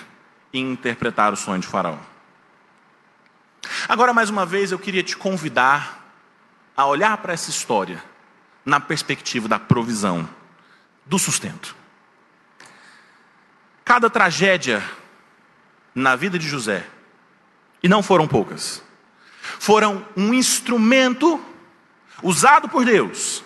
e 0.54 0.60
interpretar 0.60 1.34
o 1.34 1.36
sonho 1.36 1.60
de 1.60 1.68
Faraó. 1.68 1.98
Agora, 3.90 4.14
mais 4.14 4.30
uma 4.30 4.46
vez, 4.46 4.72
eu 4.72 4.80
queria 4.80 5.04
te 5.04 5.18
convidar 5.18 6.02
a 6.78 6.86
olhar 6.86 7.18
para 7.18 7.34
essa 7.34 7.50
história 7.50 8.02
na 8.64 8.80
perspectiva 8.80 9.50
da 9.50 9.60
provisão 9.60 10.28
do 11.06 11.20
sustento. 11.20 11.76
Cada 13.84 14.10
tragédia 14.10 14.82
na 15.94 16.16
vida 16.16 16.40
de 16.40 16.48
José, 16.48 16.88
e 17.84 17.90
não 17.90 18.02
foram 18.02 18.30
poucas, 18.30 18.82
foram 19.60 20.06
um 20.16 20.34
instrumento 20.34 21.44
usado 22.24 22.68
por 22.68 22.86
Deus 22.86 23.44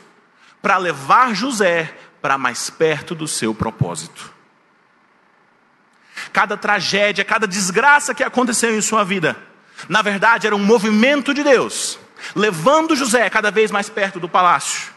para 0.62 0.78
levar 0.78 1.36
José 1.36 1.94
para 2.22 2.38
mais 2.38 2.70
perto 2.70 3.14
do 3.14 3.28
seu 3.28 3.54
propósito. 3.54 4.34
Cada 6.32 6.56
tragédia, 6.56 7.26
cada 7.26 7.48
desgraça 7.48 8.14
que 8.14 8.24
aconteceu 8.24 8.76
em 8.76 8.82
sua 8.82 9.04
vida, 9.04 9.36
na 9.90 10.02
verdade 10.02 10.48
era 10.48 10.56
um 10.56 10.64
movimento 10.64 11.34
de 11.34 11.44
Deus, 11.44 12.00
levando 12.36 12.96
José 12.96 13.30
cada 13.30 13.52
vez 13.52 13.72
mais 13.72 13.90
perto 13.90 14.20
do 14.20 14.30
palácio 14.30 14.96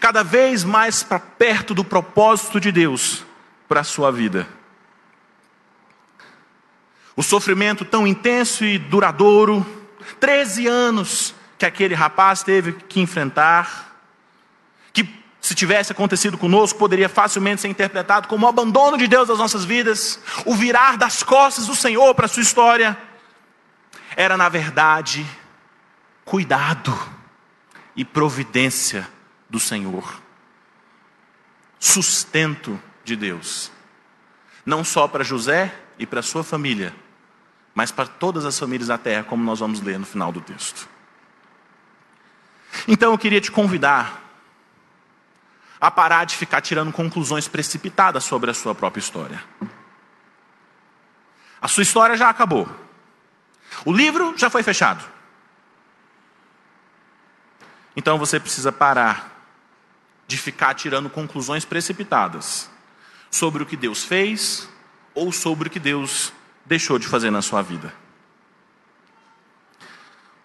cada 0.00 0.22
vez 0.22 0.64
mais 0.64 1.02
para 1.02 1.18
perto 1.18 1.74
do 1.74 1.84
propósito 1.84 2.60
de 2.60 2.72
Deus 2.72 3.24
para 3.68 3.80
a 3.80 3.84
sua 3.84 4.10
vida. 4.10 4.46
O 7.14 7.22
sofrimento 7.22 7.84
tão 7.84 8.06
intenso 8.06 8.64
e 8.64 8.78
duradouro, 8.78 9.64
13 10.20 10.66
anos 10.66 11.34
que 11.58 11.64
aquele 11.64 11.94
rapaz 11.94 12.42
teve 12.42 12.72
que 12.72 13.00
enfrentar, 13.00 13.96
que 14.92 15.08
se 15.40 15.54
tivesse 15.54 15.92
acontecido 15.92 16.36
conosco, 16.36 16.78
poderia 16.78 17.08
facilmente 17.08 17.62
ser 17.62 17.68
interpretado 17.68 18.28
como 18.28 18.46
o 18.46 18.48
abandono 18.48 18.98
de 18.98 19.06
Deus 19.06 19.28
das 19.28 19.38
nossas 19.38 19.64
vidas, 19.64 20.20
o 20.44 20.54
virar 20.54 20.96
das 20.96 21.22
costas 21.22 21.66
do 21.66 21.74
Senhor 21.74 22.14
para 22.14 22.26
a 22.26 22.28
sua 22.28 22.42
história, 22.42 22.96
era 24.16 24.36
na 24.36 24.48
verdade 24.48 25.26
cuidado 26.24 26.96
e 27.94 28.04
providência 28.04 29.08
do 29.48 29.60
Senhor, 29.60 30.20
sustento 31.78 32.78
de 33.04 33.14
Deus, 33.14 33.70
não 34.64 34.84
só 34.84 35.06
para 35.06 35.22
José 35.22 35.72
e 35.98 36.04
para 36.04 36.20
sua 36.20 36.42
família, 36.42 36.94
mas 37.74 37.92
para 37.92 38.06
todas 38.06 38.44
as 38.44 38.58
famílias 38.58 38.88
da 38.88 38.98
terra, 38.98 39.22
como 39.22 39.44
nós 39.44 39.60
vamos 39.60 39.80
ler 39.80 39.98
no 39.98 40.06
final 40.06 40.32
do 40.32 40.40
texto. 40.40 40.88
Então 42.86 43.12
eu 43.12 43.18
queria 43.18 43.40
te 43.40 43.50
convidar 43.50 44.22
a 45.80 45.90
parar 45.90 46.24
de 46.24 46.34
ficar 46.34 46.60
tirando 46.60 46.92
conclusões 46.92 47.46
precipitadas 47.48 48.24
sobre 48.24 48.50
a 48.50 48.54
sua 48.54 48.74
própria 48.74 49.00
história. 49.00 49.42
A 51.60 51.68
sua 51.68 51.82
história 51.82 52.16
já 52.16 52.28
acabou. 52.28 52.68
O 53.84 53.92
livro 53.92 54.34
já 54.36 54.48
foi 54.48 54.62
fechado. 54.62 55.04
Então 57.94 58.18
você 58.18 58.38
precisa 58.38 58.70
parar 58.70 59.32
de 60.26 60.36
ficar 60.36 60.74
tirando 60.74 61.08
conclusões 61.08 61.64
precipitadas 61.64 62.70
sobre 63.30 63.62
o 63.62 63.66
que 63.66 63.76
Deus 63.76 64.04
fez 64.04 64.68
ou 65.14 65.32
sobre 65.32 65.68
o 65.68 65.70
que 65.70 65.78
Deus 65.78 66.32
deixou 66.64 66.98
de 66.98 67.06
fazer 67.06 67.30
na 67.30 67.42
sua 67.42 67.62
vida. 67.62 67.92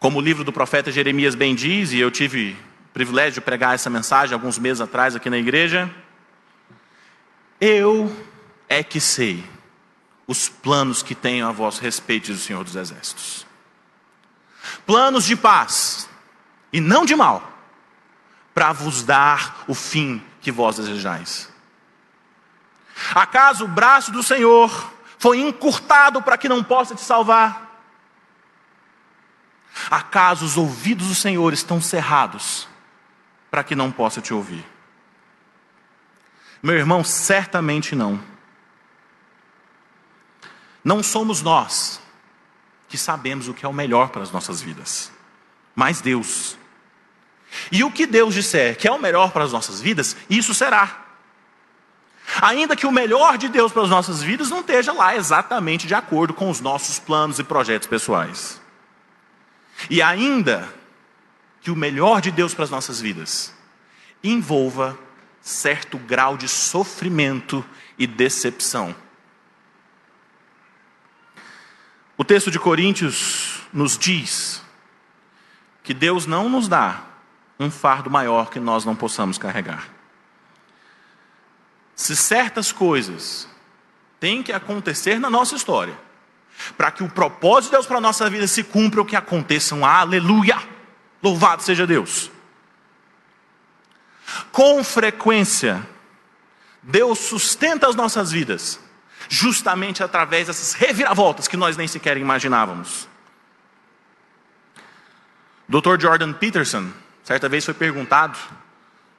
Como 0.01 0.17
o 0.17 0.21
livro 0.21 0.43
do 0.43 0.51
profeta 0.51 0.91
Jeremias 0.91 1.35
bem 1.35 1.53
diz, 1.53 1.91
e 1.91 1.99
eu 1.99 2.09
tive 2.09 2.57
o 2.87 2.91
privilégio 2.91 3.33
de 3.33 3.41
pregar 3.41 3.75
essa 3.75 3.87
mensagem 3.87 4.33
alguns 4.33 4.57
meses 4.57 4.81
atrás 4.81 5.15
aqui 5.15 5.29
na 5.29 5.37
igreja, 5.37 5.93
eu 7.61 8.11
é 8.67 8.83
que 8.83 8.99
sei 8.99 9.43
os 10.25 10.49
planos 10.49 11.03
que 11.03 11.13
tenho 11.13 11.47
a 11.47 11.51
vosso 11.51 11.79
respeito, 11.79 12.25
diz 12.25 12.41
o 12.41 12.43
Senhor 12.43 12.63
dos 12.63 12.75
Exércitos. 12.75 13.45
Planos 14.87 15.23
de 15.23 15.35
paz 15.35 16.09
e 16.73 16.81
não 16.81 17.05
de 17.05 17.15
mal, 17.15 17.55
para 18.55 18.73
vos 18.73 19.03
dar 19.03 19.63
o 19.67 19.75
fim 19.75 20.19
que 20.41 20.51
vós 20.51 20.77
desejais. 20.77 21.47
Acaso 23.13 23.65
o 23.65 23.67
braço 23.67 24.11
do 24.11 24.23
Senhor 24.23 24.91
foi 25.19 25.41
encurtado 25.41 26.23
para 26.23 26.39
que 26.39 26.49
não 26.49 26.63
possa 26.63 26.95
te 26.95 27.01
salvar? 27.01 27.70
Acaso 29.89 30.45
os 30.45 30.57
ouvidos 30.57 31.07
do 31.07 31.15
Senhor 31.15 31.53
estão 31.53 31.81
cerrados 31.81 32.67
para 33.49 33.63
que 33.63 33.75
não 33.75 33.91
possa 33.91 34.21
te 34.21 34.33
ouvir? 34.33 34.65
Meu 36.61 36.75
irmão, 36.75 37.03
certamente 37.03 37.95
não. 37.95 38.21
Não 40.83 41.01
somos 41.01 41.41
nós 41.41 42.01
que 42.87 42.97
sabemos 42.97 43.47
o 43.47 43.53
que 43.53 43.65
é 43.65 43.69
o 43.69 43.73
melhor 43.73 44.09
para 44.09 44.21
as 44.21 44.31
nossas 44.31 44.61
vidas, 44.61 45.11
mas 45.75 46.01
Deus. 46.01 46.57
E 47.71 47.83
o 47.83 47.91
que 47.91 48.05
Deus 48.05 48.33
disser 48.33 48.77
que 48.77 48.87
é 48.87 48.91
o 48.91 48.99
melhor 48.99 49.31
para 49.31 49.43
as 49.43 49.51
nossas 49.51 49.81
vidas, 49.81 50.15
isso 50.29 50.53
será. 50.53 51.01
Ainda 52.41 52.75
que 52.75 52.85
o 52.85 52.91
melhor 52.91 53.37
de 53.37 53.49
Deus 53.49 53.71
para 53.71 53.83
as 53.83 53.89
nossas 53.89 54.21
vidas 54.21 54.49
não 54.49 54.61
esteja 54.61 54.93
lá 54.93 55.15
exatamente 55.15 55.87
de 55.87 55.93
acordo 55.93 56.33
com 56.33 56.49
os 56.49 56.61
nossos 56.61 56.99
planos 56.99 57.39
e 57.39 57.43
projetos 57.43 57.87
pessoais. 57.87 58.60
E 59.89 60.01
ainda 60.01 60.73
que 61.61 61.71
o 61.71 61.75
melhor 61.75 62.21
de 62.21 62.31
Deus 62.31 62.53
para 62.53 62.63
as 62.63 62.69
nossas 62.69 62.99
vidas 62.99 63.53
envolva 64.23 64.97
certo 65.41 65.97
grau 65.97 66.37
de 66.37 66.47
sofrimento 66.47 67.65
e 67.97 68.05
decepção. 68.05 68.95
O 72.17 72.23
texto 72.23 72.51
de 72.51 72.59
Coríntios 72.59 73.61
nos 73.73 73.97
diz 73.97 74.61
que 75.83 75.93
Deus 75.93 76.25
não 76.27 76.47
nos 76.47 76.67
dá 76.67 77.03
um 77.59 77.71
fardo 77.71 78.09
maior 78.09 78.49
que 78.49 78.59
nós 78.59 78.85
não 78.85 78.95
possamos 78.95 79.37
carregar. 79.37 79.89
Se 81.95 82.15
certas 82.15 82.71
coisas 82.71 83.47
têm 84.19 84.43
que 84.43 84.51
acontecer 84.51 85.19
na 85.19 85.29
nossa 85.29 85.55
história, 85.55 85.97
para 86.77 86.91
que 86.91 87.03
o 87.03 87.09
propósito 87.09 87.71
de 87.71 87.77
Deus 87.77 87.85
para 87.85 87.97
a 87.97 88.01
nossa 88.01 88.29
vida 88.29 88.47
se 88.47 88.63
cumpra, 88.63 89.01
o 89.01 89.05
que 89.05 89.15
aconteçam, 89.15 89.85
aleluia! 89.85 90.57
Louvado 91.21 91.61
seja 91.63 91.85
Deus. 91.85 92.31
Com 94.51 94.83
frequência, 94.83 95.85
Deus 96.81 97.19
sustenta 97.19 97.87
as 97.87 97.95
nossas 97.95 98.31
vidas, 98.31 98.79
justamente 99.29 100.03
através 100.03 100.47
dessas 100.47 100.73
reviravoltas 100.73 101.47
que 101.47 101.57
nós 101.57 101.77
nem 101.77 101.87
sequer 101.87 102.17
imaginávamos. 102.17 103.07
Dr. 105.67 105.99
Jordan 105.99 106.33
Peterson, 106.33 106.91
Certa 107.23 107.47
vez 107.47 107.63
foi 107.63 107.73
perguntado 107.73 108.37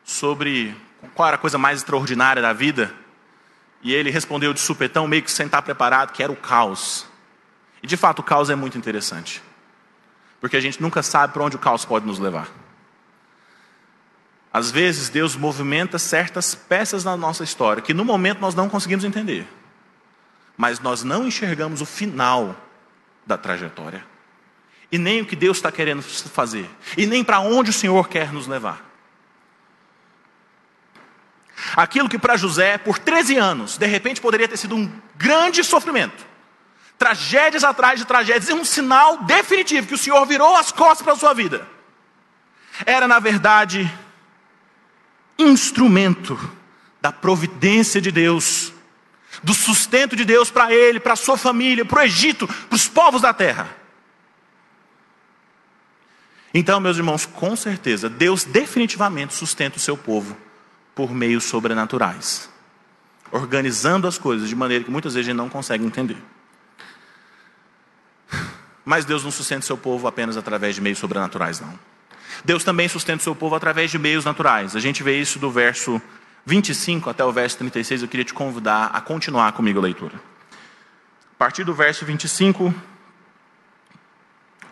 sobre 0.05 0.77
qual 1.15 1.29
era 1.29 1.37
a 1.37 1.39
coisa 1.39 1.57
mais 1.57 1.79
extraordinária 1.79 2.43
da 2.43 2.53
vida. 2.53 2.93
E 3.81 3.95
ele 3.95 4.11
respondeu 4.11 4.53
de 4.53 4.61
supetão, 4.61 5.07
meio 5.07 5.23
que 5.23 5.31
sem 5.31 5.47
estar 5.47 5.63
preparado, 5.63 6.13
que 6.13 6.23
era 6.23 6.31
o 6.31 6.37
caos. 6.37 7.07
E 7.83 7.87
de 7.87 7.97
fato, 7.97 8.21
o 8.21 8.23
caos 8.23 8.49
é 8.49 8.55
muito 8.55 8.79
interessante. 8.79 9.43
Porque 10.41 10.57
a 10.57 10.61
gente 10.61 10.81
nunca 10.81 11.03
sabe 11.03 11.33
para 11.33 11.43
onde 11.43 11.57
o 11.57 11.59
caos 11.59 11.85
pode 11.85 12.07
nos 12.07 12.19
levar. 12.19 12.49
Às 14.53 14.71
vezes, 14.71 15.09
Deus 15.09 15.35
movimenta 15.35 15.99
certas 15.99 16.55
peças 16.55 17.05
na 17.05 17.17
nossa 17.17 17.43
história 17.43 17.83
que 17.83 17.95
no 17.95 18.05
momento 18.05 18.41
nós 18.41 18.55
não 18.55 18.69
conseguimos 18.69 19.05
entender. 19.05 19.47
Mas 20.57 20.79
nós 20.79 21.03
não 21.03 21.27
enxergamos 21.27 21.81
o 21.81 21.87
final 21.87 22.55
da 23.27 23.39
trajetória. 23.39 24.05
E 24.91 24.99
nem 24.99 25.23
o 25.23 25.27
que 25.27 25.35
Deus 25.35 25.57
está 25.57 25.73
querendo 25.73 26.03
fazer. 26.03 26.69
E 26.99 27.07
nem 27.07 27.25
para 27.25 27.41
onde 27.41 27.71
o 27.71 27.73
Senhor 27.73 28.09
quer 28.09 28.31
nos 28.33 28.47
levar. 28.47 28.93
Aquilo 31.75 32.09
que 32.09 32.19
para 32.19 32.37
José, 32.37 32.77
por 32.77 32.99
13 32.99 33.37
anos, 33.37 33.79
de 33.79 33.87
repente 33.87 34.21
poderia 34.21 34.49
ter 34.49 34.57
sido 34.57 34.77
um 34.77 34.91
grande 35.17 35.65
sofrimento. 35.65 36.32
Tragédias 37.03 37.65
atrás 37.65 37.99
de 37.99 38.07
tragédias, 38.07 38.49
e 38.49 38.53
um 38.53 38.65
sinal 38.65 39.25
definitivo 39.25 39.89
que 39.89 39.95
o 39.95 39.99
Senhor 39.99 40.25
virou 40.25 40.55
as 40.55 40.71
costas 40.71 41.03
para 41.03 41.15
a 41.15 41.17
sua 41.17 41.35
vida. 41.35 41.67
Era, 42.87 43.09
na 43.09 43.19
verdade, 43.19 43.93
instrumento 45.37 46.39
da 47.01 47.11
providência 47.11 48.01
de 48.01 48.13
Deus, 48.13 48.73
do 49.43 49.53
sustento 49.53 50.15
de 50.15 50.25
Deus 50.25 50.49
para 50.49 50.73
ele, 50.73 51.01
para 51.01 51.15
a 51.15 51.17
sua 51.17 51.37
família, 51.37 51.85
para 51.85 52.03
o 52.03 52.05
Egito, 52.05 52.47
para 52.47 52.77
os 52.77 52.87
povos 52.87 53.21
da 53.21 53.35
terra. 53.35 53.69
Então, 56.55 56.79
meus 56.79 56.99
irmãos, 56.99 57.27
com 57.27 57.57
certeza, 57.57 58.09
Deus 58.09 58.45
definitivamente 58.45 59.35
sustenta 59.35 59.77
o 59.77 59.81
seu 59.81 59.97
povo 59.97 60.37
por 60.95 61.13
meios 61.13 61.43
sobrenaturais, 61.43 62.49
organizando 63.33 64.07
as 64.07 64.19
coisas 64.19 64.49
de 64.49 64.55
maneira 64.55 64.85
que 64.85 64.91
muitas 64.93 65.15
vezes 65.15 65.27
a 65.27 65.31
gente 65.33 65.39
não 65.39 65.49
consegue 65.49 65.85
entender. 65.85 66.31
Mas 68.85 69.05
Deus 69.05 69.23
não 69.23 69.31
sustenta 69.31 69.61
o 69.61 69.67
seu 69.67 69.77
povo 69.77 70.07
apenas 70.07 70.37
através 70.37 70.75
de 70.75 70.81
meios 70.81 70.99
sobrenaturais, 70.99 71.61
não. 71.61 71.79
Deus 72.45 72.65
também 72.65 72.89
sustenta 72.89 73.21
o 73.21 73.25
seu 73.25 73.35
povo 73.35 73.55
através 73.55 73.91
de 73.91 73.99
meios 73.99 74.25
naturais. 74.25 74.75
A 74.75 74.81
gente 74.81 75.03
vê 75.03 75.21
isso 75.21 75.39
do 75.39 75.51
verso 75.51 76.01
25 76.45 77.09
até 77.09 77.25
o 77.25 77.33
verso 77.33 77.59
36. 77.59 78.03
Eu 78.03 78.09
queria 78.09 78.25
te 78.25 78.35
convidar 78.35 78.87
a 78.93 79.01
continuar 79.01 79.53
comigo 79.53 79.79
a 79.79 79.83
leitura. 79.83 80.17
A 81.35 81.39
partir 81.39 81.65
do 81.65 81.75
verso 81.75 82.05
25, 82.05 82.75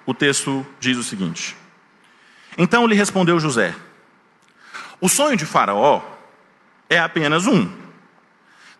o 0.04 0.14
texto 0.14 0.66
diz 0.80 0.96
o 0.96 1.04
seguinte: 1.04 1.56
Então 2.58 2.86
lhe 2.86 2.94
respondeu 2.94 3.38
José: 3.38 3.74
O 5.00 5.08
sonho 5.08 5.36
de 5.36 5.46
Faraó 5.46 6.02
é 6.88 6.98
apenas 6.98 7.46
um. 7.46 7.70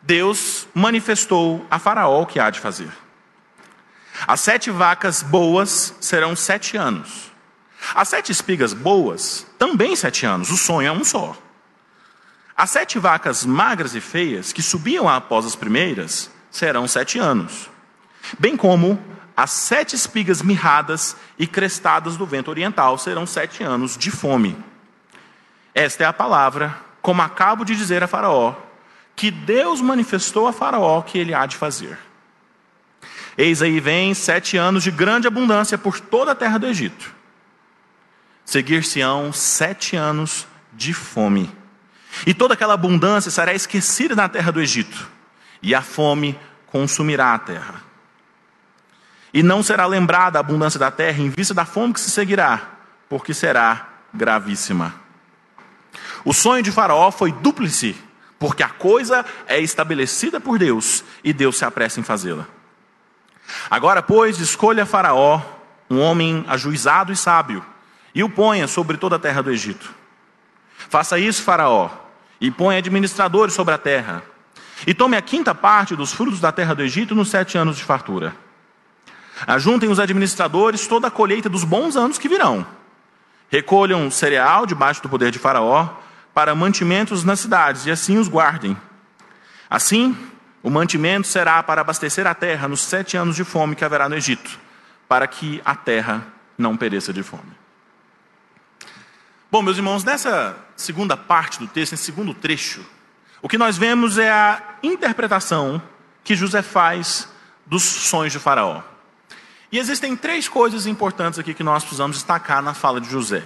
Deus 0.02 0.66
manifestou 0.74 1.64
a 1.70 1.78
Faraó 1.78 2.22
o 2.22 2.26
que 2.26 2.40
há 2.40 2.50
de 2.50 2.58
fazer. 2.58 2.90
As 4.26 4.40
sete 4.40 4.70
vacas 4.70 5.22
boas 5.22 5.94
serão 6.00 6.36
sete 6.36 6.76
anos 6.76 7.30
as 7.94 8.08
sete 8.08 8.30
espigas 8.30 8.72
boas, 8.72 9.46
também 9.58 9.96
sete 9.96 10.26
anos, 10.26 10.50
o 10.50 10.56
sonho 10.56 10.88
é 10.88 10.92
um 10.92 11.04
só. 11.04 11.36
As 12.56 12.70
sete 12.70 12.98
vacas 12.98 13.44
magras 13.44 13.94
e 13.94 14.00
feias, 14.00 14.52
que 14.52 14.62
subiam 14.62 15.08
após 15.08 15.46
as 15.46 15.56
primeiras, 15.56 16.30
serão 16.50 16.86
sete 16.86 17.18
anos. 17.18 17.70
Bem 18.38 18.56
como 18.56 19.02
as 19.36 19.50
sete 19.50 19.96
espigas 19.96 20.42
mirradas 20.42 21.16
e 21.38 21.46
crestadas 21.46 22.16
do 22.16 22.26
vento 22.26 22.48
oriental 22.48 22.98
serão 22.98 23.26
sete 23.26 23.62
anos 23.62 23.96
de 23.96 24.10
fome. 24.10 24.56
Esta 25.74 26.04
é 26.04 26.06
a 26.06 26.12
palavra, 26.12 26.76
como 27.00 27.22
acabo 27.22 27.64
de 27.64 27.74
dizer 27.74 28.02
a 28.02 28.08
Faraó, 28.08 28.54
que 29.16 29.30
Deus 29.30 29.80
manifestou 29.80 30.46
a 30.46 30.52
Faraó 30.52 31.00
que 31.00 31.18
ele 31.18 31.32
há 31.32 31.46
de 31.46 31.56
fazer. 31.56 31.98
Eis 33.36 33.62
aí 33.62 33.80
vem 33.80 34.14
sete 34.14 34.56
anos 34.56 34.82
de 34.82 34.90
grande 34.90 35.26
abundância 35.26 35.78
por 35.78 36.00
toda 36.00 36.32
a 36.32 36.34
terra 36.34 36.58
do 36.58 36.66
Egito 36.66 37.20
seguir-se-ão 38.50 39.32
sete 39.32 39.94
anos 39.94 40.44
de 40.72 40.92
fome. 40.92 41.48
E 42.26 42.34
toda 42.34 42.54
aquela 42.54 42.74
abundância 42.74 43.30
será 43.30 43.54
esquecida 43.54 44.16
na 44.16 44.28
terra 44.28 44.50
do 44.50 44.60
Egito, 44.60 45.08
e 45.62 45.72
a 45.72 45.80
fome 45.80 46.36
consumirá 46.66 47.32
a 47.32 47.38
terra. 47.38 47.80
E 49.32 49.40
não 49.40 49.62
será 49.62 49.86
lembrada 49.86 50.36
a 50.36 50.40
abundância 50.40 50.80
da 50.80 50.90
terra 50.90 51.22
em 51.22 51.30
vista 51.30 51.54
da 51.54 51.64
fome 51.64 51.94
que 51.94 52.00
se 52.00 52.10
seguirá, 52.10 52.60
porque 53.08 53.32
será 53.32 53.88
gravíssima. 54.12 54.96
O 56.24 56.34
sonho 56.34 56.64
de 56.64 56.72
Faraó 56.72 57.12
foi 57.12 57.30
dúplice, 57.30 57.94
porque 58.36 58.64
a 58.64 58.68
coisa 58.68 59.24
é 59.46 59.60
estabelecida 59.60 60.40
por 60.40 60.58
Deus 60.58 61.04
e 61.22 61.32
Deus 61.32 61.56
se 61.56 61.64
apressa 61.64 62.00
em 62.00 62.02
fazê-la. 62.02 62.48
Agora, 63.70 64.02
pois, 64.02 64.38
escolha 64.38 64.86
Faraó, 64.86 65.40
um 65.88 66.00
homem 66.00 66.44
ajuizado 66.48 67.12
e 67.12 67.16
sábio, 67.16 67.64
e 68.14 68.22
o 68.22 68.28
ponha 68.28 68.66
sobre 68.66 68.96
toda 68.96 69.16
a 69.16 69.18
terra 69.18 69.42
do 69.42 69.50
Egito. 69.50 69.94
Faça 70.88 71.18
isso, 71.18 71.42
Faraó, 71.42 71.90
e 72.40 72.50
ponha 72.50 72.78
administradores 72.78 73.54
sobre 73.54 73.74
a 73.74 73.78
terra. 73.78 74.22
E 74.86 74.94
tome 74.94 75.16
a 75.16 75.22
quinta 75.22 75.54
parte 75.54 75.94
dos 75.94 76.12
frutos 76.12 76.40
da 76.40 76.50
terra 76.50 76.74
do 76.74 76.82
Egito 76.82 77.14
nos 77.14 77.28
sete 77.28 77.58
anos 77.58 77.76
de 77.76 77.84
fartura. 77.84 78.34
Ajuntem 79.46 79.90
os 79.90 79.98
administradores 79.98 80.86
toda 80.86 81.08
a 81.08 81.10
colheita 81.10 81.48
dos 81.48 81.64
bons 81.64 81.96
anos 81.96 82.18
que 82.18 82.28
virão. 82.28 82.66
Recolham 83.50 84.10
cereal 84.10 84.66
debaixo 84.66 85.02
do 85.02 85.08
poder 85.08 85.30
de 85.30 85.38
Faraó 85.38 85.88
para 86.32 86.54
mantimentos 86.54 87.24
nas 87.24 87.40
cidades, 87.40 87.86
e 87.86 87.90
assim 87.90 88.16
os 88.18 88.28
guardem. 88.28 88.76
Assim, 89.68 90.16
o 90.62 90.70
mantimento 90.70 91.26
será 91.26 91.62
para 91.62 91.80
abastecer 91.80 92.26
a 92.26 92.34
terra 92.34 92.68
nos 92.68 92.80
sete 92.80 93.16
anos 93.16 93.36
de 93.36 93.44
fome 93.44 93.74
que 93.74 93.84
haverá 93.84 94.08
no 94.08 94.14
Egito, 94.14 94.58
para 95.08 95.26
que 95.26 95.60
a 95.64 95.74
terra 95.74 96.26
não 96.56 96.76
pereça 96.76 97.12
de 97.12 97.22
fome. 97.22 97.58
Bom, 99.50 99.62
meus 99.62 99.76
irmãos, 99.76 100.04
nessa 100.04 100.56
segunda 100.76 101.16
parte 101.16 101.58
do 101.58 101.66
texto, 101.66 101.92
nesse 101.92 102.04
segundo 102.04 102.32
trecho, 102.34 102.84
o 103.42 103.48
que 103.48 103.58
nós 103.58 103.76
vemos 103.76 104.18
é 104.18 104.30
a 104.30 104.62
interpretação 104.82 105.82
que 106.22 106.36
José 106.36 106.62
faz 106.62 107.28
dos 107.66 107.82
sonhos 107.82 108.32
de 108.32 108.38
Faraó. 108.38 108.82
E 109.72 109.78
existem 109.78 110.16
três 110.16 110.48
coisas 110.48 110.86
importantes 110.86 111.38
aqui 111.38 111.54
que 111.54 111.62
nós 111.62 111.82
precisamos 111.82 112.16
destacar 112.16 112.62
na 112.62 112.74
fala 112.74 113.00
de 113.00 113.08
José. 113.08 113.42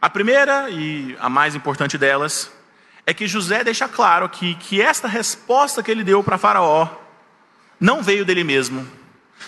A 0.00 0.10
primeira 0.10 0.70
e 0.70 1.16
a 1.18 1.28
mais 1.28 1.54
importante 1.54 1.96
delas 1.96 2.52
é 3.08 3.14
que 3.14 3.26
José 3.26 3.64
deixa 3.64 3.88
claro 3.88 4.26
aqui 4.26 4.54
que 4.56 4.82
esta 4.82 5.08
resposta 5.08 5.82
que 5.82 5.90
ele 5.90 6.04
deu 6.04 6.22
para 6.22 6.36
Faraó 6.36 6.86
não 7.80 8.02
veio 8.02 8.22
dele 8.22 8.44
mesmo, 8.44 8.86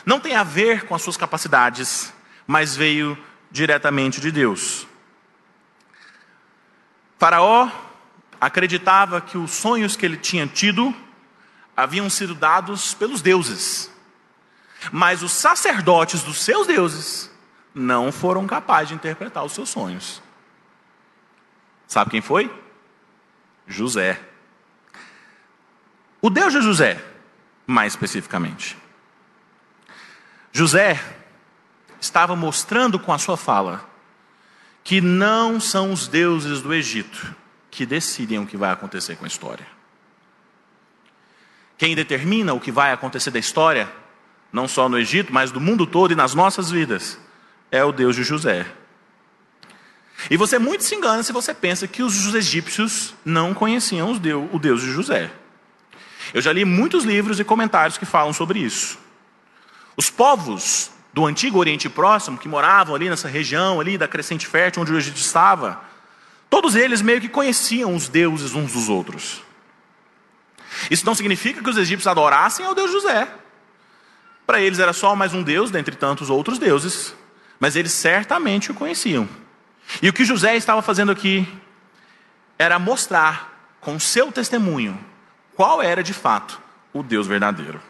não 0.02 0.18
tem 0.18 0.34
a 0.34 0.42
ver 0.42 0.86
com 0.86 0.94
as 0.94 1.02
suas 1.02 1.14
capacidades, 1.14 2.10
mas 2.46 2.74
veio 2.74 3.18
diretamente 3.50 4.18
de 4.18 4.32
Deus. 4.32 4.86
Faraó 7.18 7.68
acreditava 8.40 9.20
que 9.20 9.36
os 9.36 9.50
sonhos 9.50 9.94
que 9.94 10.06
ele 10.06 10.16
tinha 10.16 10.46
tido 10.46 10.96
haviam 11.76 12.08
sido 12.08 12.34
dados 12.34 12.94
pelos 12.94 13.20
deuses. 13.20 13.90
Mas 14.90 15.22
os 15.22 15.32
sacerdotes 15.32 16.22
dos 16.22 16.42
seus 16.42 16.66
deuses 16.66 17.30
não 17.74 18.10
foram 18.10 18.46
capazes 18.46 18.88
de 18.88 18.94
interpretar 18.94 19.44
os 19.44 19.52
seus 19.52 19.68
sonhos. 19.68 20.22
Sabe 21.86 22.10
quem 22.10 22.22
foi? 22.22 22.50
José. 23.72 24.20
O 26.20 26.28
Deus 26.28 26.52
de 26.52 26.60
José, 26.60 27.02
mais 27.66 27.92
especificamente. 27.92 28.76
José 30.52 31.00
estava 32.00 32.34
mostrando 32.34 32.98
com 32.98 33.12
a 33.12 33.18
sua 33.18 33.36
fala 33.36 33.88
que 34.82 35.00
não 35.00 35.60
são 35.60 35.92
os 35.92 36.08
deuses 36.08 36.60
do 36.60 36.74
Egito 36.74 37.34
que 37.70 37.86
decidem 37.86 38.38
o 38.38 38.46
que 38.46 38.56
vai 38.56 38.70
acontecer 38.70 39.16
com 39.16 39.24
a 39.24 39.28
história. 39.28 39.66
Quem 41.78 41.94
determina 41.94 42.52
o 42.52 42.60
que 42.60 42.72
vai 42.72 42.92
acontecer 42.92 43.30
da 43.30 43.38
história, 43.38 43.90
não 44.52 44.66
só 44.66 44.88
no 44.88 44.98
Egito, 44.98 45.32
mas 45.32 45.50
do 45.50 45.60
mundo 45.60 45.86
todo 45.86 46.12
e 46.12 46.16
nas 46.16 46.34
nossas 46.34 46.70
vidas, 46.70 47.18
é 47.70 47.84
o 47.84 47.92
Deus 47.92 48.16
de 48.16 48.24
José. 48.24 48.66
E 50.28 50.36
você 50.36 50.58
muito 50.58 50.84
se 50.84 50.94
engana 50.94 51.22
se 51.22 51.32
você 51.32 51.54
pensa 51.54 51.86
que 51.86 52.02
os 52.02 52.34
egípcios 52.34 53.14
não 53.24 53.54
conheciam 53.54 54.12
o 54.12 54.58
Deus 54.58 54.82
de 54.82 54.90
José. 54.90 55.30
Eu 56.34 56.42
já 56.42 56.52
li 56.52 56.64
muitos 56.64 57.04
livros 57.04 57.40
e 57.40 57.44
comentários 57.44 57.96
que 57.96 58.04
falam 58.04 58.32
sobre 58.32 58.58
isso. 58.58 58.98
Os 59.96 60.10
povos 60.10 60.90
do 61.12 61.26
antigo 61.26 61.58
Oriente 61.58 61.88
Próximo, 61.88 62.38
que 62.38 62.48
moravam 62.48 62.94
ali 62.94 63.08
nessa 63.08 63.28
região 63.28 63.80
ali 63.80 63.98
da 63.98 64.06
crescente 64.06 64.46
fértil 64.46 64.82
onde 64.82 64.92
o 64.92 64.96
Egito 64.96 65.16
estava, 65.16 65.80
todos 66.48 66.76
eles 66.76 67.02
meio 67.02 67.20
que 67.20 67.28
conheciam 67.28 67.94
os 67.94 68.08
deuses 68.08 68.54
uns 68.54 68.72
dos 68.72 68.88
outros. 68.88 69.42
Isso 70.90 71.04
não 71.04 71.14
significa 71.14 71.62
que 71.62 71.70
os 71.70 71.76
egípcios 71.76 72.06
adorassem 72.06 72.64
ao 72.64 72.74
Deus 72.74 72.92
José. 72.92 73.28
Para 74.46 74.60
eles 74.60 74.78
era 74.78 74.92
só 74.92 75.16
mais 75.16 75.34
um 75.34 75.42
deus 75.42 75.70
dentre 75.70 75.96
tantos 75.96 76.30
outros 76.30 76.58
deuses, 76.58 77.14
mas 77.58 77.76
eles 77.76 77.92
certamente 77.92 78.70
o 78.70 78.74
conheciam. 78.74 79.28
E 80.02 80.08
o 80.08 80.12
que 80.12 80.24
José 80.24 80.56
estava 80.56 80.82
fazendo 80.82 81.12
aqui 81.12 81.46
era 82.58 82.78
mostrar 82.78 83.76
com 83.80 83.98
seu 83.98 84.30
testemunho 84.30 84.98
qual 85.56 85.82
era 85.82 86.02
de 86.02 86.12
fato 86.12 86.60
o 86.92 87.02
Deus 87.02 87.26
verdadeiro. 87.26 87.80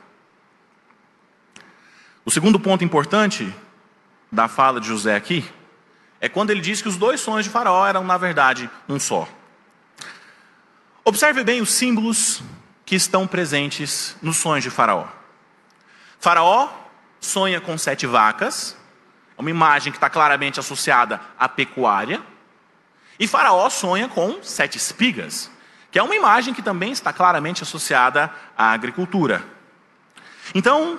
O 2.25 2.31
segundo 2.31 2.61
ponto 2.61 2.85
importante 2.85 3.53
da 4.31 4.47
fala 4.47 4.81
de 4.81 4.87
José 4.87 5.17
aqui 5.17 5.45
é 6.21 6.29
quando 6.29 6.51
ele 6.51 6.61
diz 6.61 6.83
que 6.83 6.89
os 6.89 6.97
dois 6.97 7.21
sonhos 7.21 7.45
de 7.45 7.51
Faraó 7.51 7.87
eram, 7.87 8.05
na 8.05 8.17
verdade, 8.19 8.71
um 8.89 9.01
só. 9.01 9.29
Observe 11.05 11.43
bem 11.43 11.61
os 11.61 11.71
símbolos 11.71 12.43
que 12.85 12.95
estão 12.95 13.27
presentes 13.27 14.17
nos 14.21 14.37
sonhos 14.37 14.63
de 14.63 14.71
Faraó. 14.71 15.07
Faraó 16.19 16.69
sonha 17.19 17.61
com 17.61 17.79
sete 17.79 18.07
vacas, 18.07 18.77
uma 19.40 19.50
imagem 19.50 19.90
que 19.90 19.96
está 19.96 20.11
claramente 20.11 20.61
associada 20.61 21.20
à 21.38 21.48
pecuária. 21.48 22.22
E 23.18 23.26
Faraó 23.26 23.68
sonha 23.70 24.09
com 24.09 24.42
sete 24.42 24.76
espigas, 24.76 25.50
que 25.90 25.98
é 25.98 26.03
uma 26.03 26.14
imagem 26.14 26.55
que 26.55 26.62
também 26.62 26.92
está 26.92 27.12
claramente 27.12 27.62
associada 27.62 28.31
à 28.57 28.72
agricultura. 28.72 29.44
Então, 30.55 30.98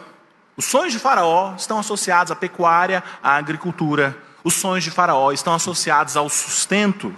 os 0.57 0.65
sonhos 0.65 0.91
de 0.91 0.99
Faraó 0.99 1.55
estão 1.55 1.79
associados 1.79 2.31
à 2.31 2.35
pecuária, 2.35 3.03
à 3.21 3.35
agricultura. 3.35 4.17
Os 4.43 4.55
sonhos 4.55 4.83
de 4.83 4.91
Faraó 4.91 5.31
estão 5.31 5.53
associados 5.53 6.17
ao 6.17 6.27
sustento 6.27 7.15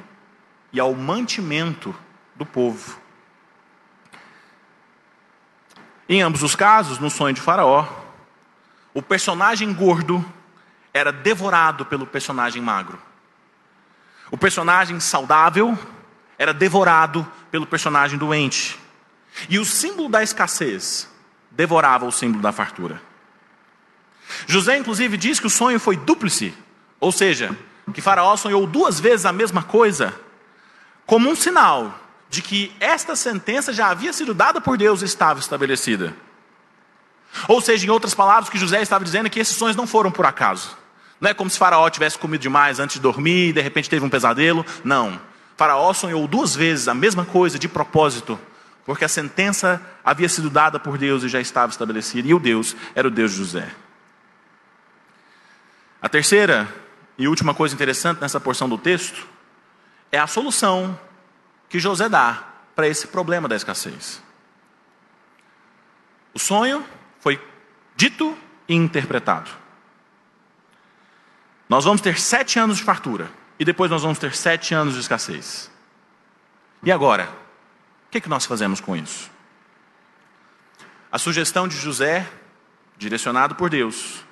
e 0.73 0.79
ao 0.79 0.93
mantimento 0.93 1.95
do 2.35 2.45
povo. 2.45 2.99
Em 6.07 6.21
ambos 6.21 6.43
os 6.43 6.55
casos, 6.55 6.99
no 6.99 7.09
sonho 7.09 7.33
de 7.33 7.41
Faraó, 7.41 7.87
o 8.93 9.01
personagem 9.01 9.73
gordo 9.73 10.23
era 10.93 11.11
devorado 11.11 11.85
pelo 11.85 12.05
personagem 12.05 12.61
magro. 12.61 13.01
O 14.29 14.37
personagem 14.37 14.99
saudável 14.99 15.77
era 16.37 16.53
devorado 16.53 17.25
pelo 17.51 17.65
personagem 17.65 18.17
doente. 18.17 18.79
E 19.49 19.57
o 19.57 19.65
símbolo 19.65 20.09
da 20.09 20.21
escassez 20.21 21.09
devorava 21.51 22.05
o 22.05 22.11
símbolo 22.11 22.41
da 22.41 22.51
fartura. 22.51 23.01
José, 24.47 24.77
inclusive, 24.77 25.17
diz 25.17 25.39
que 25.39 25.47
o 25.47 25.49
sonho 25.49 25.79
foi 25.79 25.97
dúplice, 25.97 26.53
ou 26.99 27.11
seja, 27.11 27.55
que 27.93 28.01
Faraó 28.01 28.35
sonhou 28.37 28.65
duas 28.65 28.99
vezes 28.99 29.25
a 29.25 29.31
mesma 29.31 29.63
coisa, 29.63 30.13
como 31.05 31.29
um 31.29 31.35
sinal 31.35 31.99
de 32.29 32.41
que 32.41 32.75
esta 32.79 33.15
sentença 33.15 33.73
já 33.73 33.89
havia 33.89 34.13
sido 34.13 34.33
dada 34.33 34.59
por 34.59 34.77
Deus 34.77 35.01
e 35.01 35.05
estava 35.05 35.39
estabelecida. 35.39 36.15
Ou 37.47 37.61
seja, 37.61 37.85
em 37.85 37.89
outras 37.89 38.13
palavras, 38.13 38.47
o 38.47 38.51
que 38.51 38.57
José 38.57 38.81
estava 38.81 39.03
dizendo 39.03 39.27
é 39.27 39.29
que 39.29 39.39
esses 39.39 39.55
sonhos 39.55 39.75
não 39.75 39.85
foram 39.85 40.11
por 40.11 40.25
acaso. 40.25 40.77
Não 41.23 41.29
é 41.29 41.33
como 41.33 41.49
se 41.49 41.57
Faraó 41.57 41.89
tivesse 41.89 42.19
comido 42.19 42.41
demais 42.41 42.81
antes 42.81 42.95
de 42.95 43.01
dormir 43.01 43.47
e 43.47 43.53
de 43.53 43.61
repente 43.61 43.89
teve 43.89 44.03
um 44.03 44.09
pesadelo. 44.09 44.65
Não. 44.83 45.21
Faraó 45.55 45.93
sonhou 45.93 46.27
duas 46.27 46.53
vezes 46.53 46.89
a 46.89 46.93
mesma 46.93 47.23
coisa 47.23 47.57
de 47.57 47.69
propósito, 47.69 48.37
porque 48.85 49.05
a 49.05 49.07
sentença 49.07 49.81
havia 50.03 50.27
sido 50.27 50.49
dada 50.49 50.81
por 50.81 50.97
Deus 50.97 51.23
e 51.23 51.29
já 51.29 51.39
estava 51.39 51.71
estabelecida, 51.71 52.27
e 52.27 52.33
o 52.33 52.39
Deus 52.39 52.75
era 52.93 53.07
o 53.07 53.11
Deus 53.11 53.31
de 53.31 53.37
José. 53.37 53.73
A 56.01 56.09
terceira 56.09 56.67
e 57.17 57.25
última 57.25 57.53
coisa 57.53 57.73
interessante 57.73 58.19
nessa 58.19 58.41
porção 58.41 58.67
do 58.67 58.77
texto 58.77 59.25
é 60.11 60.19
a 60.19 60.27
solução 60.27 60.99
que 61.69 61.79
José 61.79 62.09
dá 62.09 62.43
para 62.75 62.85
esse 62.85 63.07
problema 63.07 63.47
da 63.47 63.55
escassez. 63.55 64.21
O 66.33 66.39
sonho 66.39 66.85
foi 67.21 67.41
dito 67.95 68.37
e 68.67 68.75
interpretado. 68.75 69.62
Nós 71.73 71.85
vamos 71.85 72.01
ter 72.01 72.19
sete 72.19 72.59
anos 72.59 72.77
de 72.77 72.83
fartura 72.83 73.31
e 73.57 73.65
depois 73.65 73.89
nós 73.89 74.03
vamos 74.03 74.19
ter 74.19 74.35
sete 74.35 74.75
anos 74.75 74.93
de 74.93 74.99
escassez. 74.99 75.71
E 76.83 76.91
agora? 76.91 77.27
O 78.05 78.11
que, 78.11 78.19
é 78.19 78.21
que 78.21 78.29
nós 78.29 78.45
fazemos 78.45 78.79
com 78.79 78.95
isso? 78.95 79.31
A 81.11 81.17
sugestão 81.17 81.67
de 81.67 81.75
José, 81.75 82.29
direcionado 82.95 83.55
por 83.55 83.71
Deus, 83.71 84.23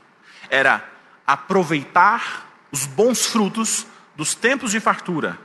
era 0.52 0.88
aproveitar 1.26 2.46
os 2.72 2.86
bons 2.86 3.26
frutos 3.26 3.88
dos 4.16 4.36
tempos 4.36 4.70
de 4.70 4.80
fartura 4.80 5.40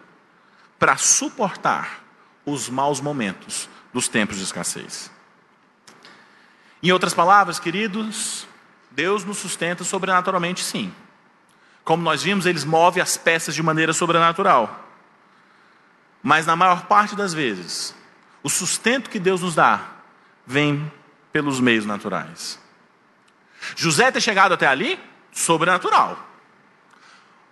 para 0.78 0.98
suportar 0.98 2.04
os 2.44 2.68
maus 2.68 3.00
momentos 3.00 3.70
dos 3.90 4.06
tempos 4.06 4.36
de 4.36 4.42
escassez. 4.42 5.10
Em 6.82 6.92
outras 6.92 7.14
palavras, 7.14 7.58
queridos, 7.58 8.46
Deus 8.90 9.24
nos 9.24 9.38
sustenta 9.38 9.82
sobrenaturalmente, 9.82 10.62
sim. 10.62 10.92
Como 11.86 12.02
nós 12.02 12.20
vimos, 12.20 12.46
Ele 12.46 12.58
move 12.64 13.00
as 13.00 13.16
peças 13.16 13.54
de 13.54 13.62
maneira 13.62 13.92
sobrenatural. 13.92 14.84
Mas 16.20 16.44
na 16.44 16.56
maior 16.56 16.86
parte 16.86 17.14
das 17.14 17.32
vezes, 17.32 17.94
o 18.42 18.50
sustento 18.50 19.08
que 19.08 19.20
Deus 19.20 19.40
nos 19.40 19.54
dá 19.54 19.82
vem 20.44 20.92
pelos 21.32 21.60
meios 21.60 21.86
naturais. 21.86 22.58
José 23.76 24.10
ter 24.10 24.20
chegado 24.20 24.52
até 24.52 24.66
ali, 24.66 24.98
sobrenatural. 25.30 26.18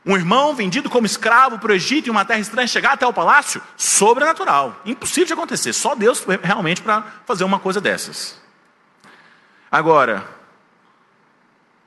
Um 0.05 0.17
irmão 0.17 0.53
vendido 0.53 0.91
como 0.91 1.07
escravo 1.07 1.61
para 1.61 1.71
o 1.71 1.75
Egito 1.75 2.09
em 2.09 2.11
uma 2.11 2.25
terra 2.25 2.41
estranha 2.41 2.67
chegar 2.67 2.95
até 2.95 3.07
o 3.07 3.13
palácio, 3.13 3.63
sobrenatural. 3.77 4.81
Impossível 4.85 5.29
de 5.29 5.33
acontecer, 5.33 5.73
só 5.73 5.95
Deus 5.95 6.27
realmente 6.43 6.83
para 6.83 7.05
fazer 7.25 7.45
uma 7.45 7.61
coisa 7.61 7.81
dessas. 7.81 8.43
Agora, 9.71 10.29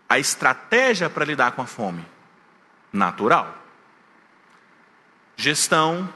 a 0.07 0.17
estratégia 0.17 1.09
para 1.09 1.25
lidar 1.25 1.51
com 1.51 1.61
a 1.61 1.65
fome, 1.65 2.05
natural. 2.91 3.57
Gestão, 5.35 6.11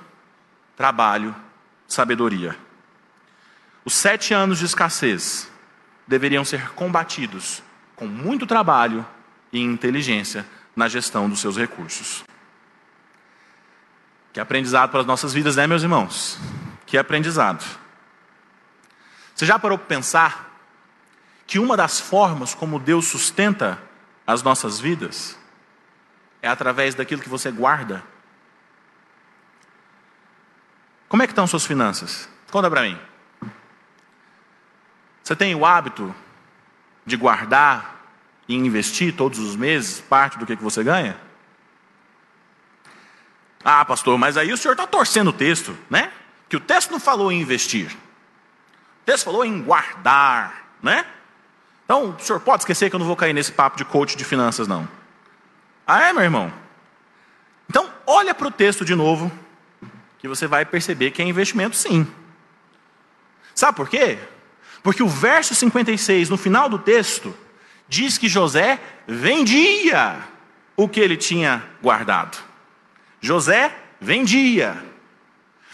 trabalho, 0.75 1.35
sabedoria. 1.87 2.57
Os 3.85 3.93
sete 3.93 4.33
anos 4.33 4.59
de 4.59 4.65
escassez 4.65 5.49
deveriam 6.07 6.43
ser 6.43 6.71
combatidos 6.71 7.63
com 7.95 8.07
muito 8.07 8.47
trabalho 8.47 9.05
e 9.51 9.59
inteligência 9.59 10.45
na 10.75 10.87
gestão 10.87 11.29
dos 11.29 11.39
seus 11.39 11.57
recursos. 11.57 12.23
Que 14.33 14.39
aprendizado 14.39 14.89
para 14.89 15.01
as 15.01 15.05
nossas 15.05 15.33
vidas, 15.33 15.55
né, 15.55 15.67
meus 15.67 15.83
irmãos? 15.83 16.39
Que 16.85 16.97
aprendizado. 16.97 17.63
Você 19.35 19.45
já 19.45 19.59
parou 19.59 19.77
para 19.77 19.87
pensar 19.87 20.51
que 21.45 21.59
uma 21.59 21.75
das 21.75 21.99
formas 21.99 22.53
como 22.55 22.79
Deus 22.79 23.07
sustenta 23.07 23.81
as 24.25 24.41
nossas 24.41 24.79
vidas 24.79 25.37
é 26.41 26.47
através 26.47 26.95
daquilo 26.95 27.21
que 27.21 27.29
você 27.29 27.51
guarda? 27.51 28.03
Como 31.07 31.21
é 31.21 31.27
que 31.27 31.33
estão 31.33 31.45
suas 31.45 31.65
finanças? 31.65 32.27
Conta 32.49 32.69
para 32.69 32.83
mim. 32.83 32.97
Você 35.23 35.35
tem 35.35 35.53
o 35.53 35.65
hábito 35.65 36.13
de 37.05 37.15
guardar 37.15 38.01
e 38.47 38.55
investir 38.55 39.15
todos 39.15 39.39
os 39.39 39.55
meses 39.55 40.01
parte 40.01 40.37
do 40.37 40.45
que, 40.45 40.55
que 40.55 40.63
você 40.63 40.83
ganha? 40.83 41.17
Ah, 43.63 43.85
pastor, 43.85 44.17
mas 44.17 44.37
aí 44.37 44.51
o 44.51 44.57
senhor 44.57 44.73
está 44.73 44.87
torcendo 44.87 45.29
o 45.29 45.33
texto, 45.33 45.77
né? 45.89 46.11
Que 46.49 46.57
o 46.57 46.59
texto 46.59 46.91
não 46.91 46.99
falou 46.99 47.31
em 47.31 47.39
investir. 47.39 47.91
O 47.91 49.05
texto 49.05 49.25
falou 49.25 49.45
em 49.45 49.61
guardar, 49.61 50.65
né? 50.81 51.05
Então, 51.85 52.15
o 52.17 52.19
senhor 52.19 52.39
pode 52.39 52.63
esquecer 52.63 52.89
que 52.89 52.95
eu 52.95 52.99
não 52.99 53.05
vou 53.05 53.15
cair 53.15 53.33
nesse 53.33 53.51
papo 53.51 53.77
de 53.77 53.85
coach 53.85 54.15
de 54.15 54.23
finanças, 54.23 54.67
não. 54.67 54.87
Ah, 55.85 56.09
é, 56.09 56.13
meu 56.13 56.23
irmão? 56.23 56.53
Então, 57.69 57.89
olha 58.05 58.33
para 58.33 58.47
o 58.47 58.51
texto 58.51 58.83
de 58.83 58.95
novo, 58.95 59.31
que 60.19 60.27
você 60.27 60.45
vai 60.47 60.65
perceber 60.65 61.11
que 61.11 61.21
é 61.21 61.25
investimento 61.25 61.75
sim. 61.75 62.07
Sabe 63.55 63.75
por 63.75 63.89
quê? 63.89 64.19
Porque 64.83 65.03
o 65.03 65.07
verso 65.07 65.53
56, 65.53 66.29
no 66.29 66.37
final 66.37 66.67
do 66.67 66.79
texto, 66.79 67.35
diz 67.87 68.17
que 68.17 68.27
José 68.27 68.79
vendia 69.07 70.17
o 70.75 70.87
que 70.87 70.99
ele 70.99 71.17
tinha 71.17 71.63
guardado. 71.81 72.37
José 73.19 73.75
vendia. 73.99 74.75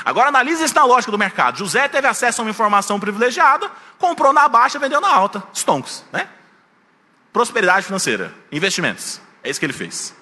Agora 0.04 0.30
analise 0.30 0.64
isso 0.64 0.76
na 0.76 0.84
lógica 0.84 1.12
do 1.12 1.18
mercado. 1.18 1.58
José 1.58 1.88
teve 1.88 2.08
acesso 2.08 2.42
a 2.42 2.44
uma 2.44 2.52
informação 2.52 3.00
privilegiada, 3.00 3.72
comprou 3.98 4.32
na 4.32 4.48
baixa, 4.48 4.78
vendeu 4.78 5.02
na 5.02 5.14
alta. 5.14 5.44
Stonks, 5.54 6.06
né? 6.12 6.28
Prosperidade 7.34 7.86
financeira, 7.86 8.34
investimentos. 8.52 9.22
É 9.48 9.50
isso 9.50 9.62
que 9.62 9.66
ele 9.66 9.72
fez. 9.72 10.14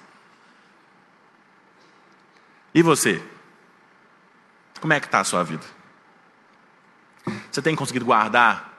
E 2.72 2.80
você? 2.80 3.20
Como 4.80 4.92
é 4.92 5.00
que 5.00 5.06
está 5.06 5.18
a 5.18 5.24
sua 5.24 5.42
vida? 5.42 5.64
Você 7.50 7.60
tem 7.60 7.74
conseguido 7.74 8.04
guardar 8.04 8.72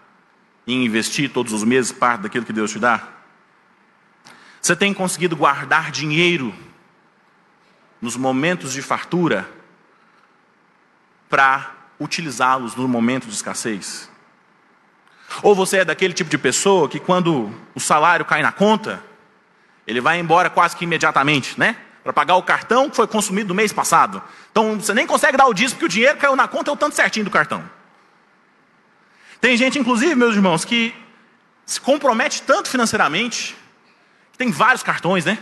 e 0.65 0.73
investir 0.73 1.33
todos 1.33 1.51
os 1.51 1.65
meses 1.65 1.91
parte 1.91 2.21
daquilo 2.21 2.45
que 2.45 2.53
Deus 2.53 2.71
te 2.71 2.79
dá? 2.79 3.09
Você 4.61 4.73
tem 4.73 4.93
conseguido 4.93 5.35
guardar 5.35 5.91
dinheiro 5.91 6.55
nos 8.01 8.15
momentos 8.15 8.71
de 8.71 8.81
fartura 8.81 9.49
para 11.27 11.75
utilizá-los 11.99 12.73
no 12.73 12.87
momento 12.87 13.27
de 13.27 13.33
escassez? 13.33 14.09
Ou 15.43 15.53
você 15.53 15.79
é 15.79 15.85
daquele 15.85 16.13
tipo 16.13 16.29
de 16.29 16.37
pessoa 16.37 16.87
que 16.87 17.01
quando 17.01 17.53
o 17.75 17.81
salário 17.81 18.23
cai 18.23 18.41
na 18.41 18.53
conta, 18.53 19.03
ele 19.87 20.01
vai 20.01 20.19
embora 20.19 20.49
quase 20.49 20.75
que 20.75 20.83
imediatamente, 20.83 21.57
né? 21.57 21.77
Para 22.03 22.11
pagar 22.11 22.35
o 22.35 22.43
cartão 22.43 22.89
que 22.89 22.95
foi 22.95 23.07
consumido 23.07 23.49
no 23.49 23.55
mês 23.55 23.71
passado. 23.71 24.21
Então 24.51 24.79
você 24.79 24.93
nem 24.93 25.07
consegue 25.07 25.37
dar 25.37 25.47
o 25.47 25.53
dízimo 25.53 25.79
porque 25.79 25.85
o 25.85 25.89
dinheiro 25.89 26.17
caiu 26.17 26.35
na 26.35 26.47
conta 26.47 26.69
é 26.69 26.73
o 26.73 26.77
tanto 26.77 26.95
certinho 26.95 27.23
do 27.23 27.31
cartão. 27.31 27.63
Tem 29.39 29.55
gente, 29.55 29.79
inclusive, 29.79 30.13
meus 30.15 30.35
irmãos, 30.35 30.65
que 30.65 30.93
se 31.65 31.79
compromete 31.79 32.41
tanto 32.41 32.69
financeiramente, 32.69 33.55
que 34.31 34.37
tem 34.37 34.51
vários 34.51 34.83
cartões, 34.83 35.25
né? 35.25 35.37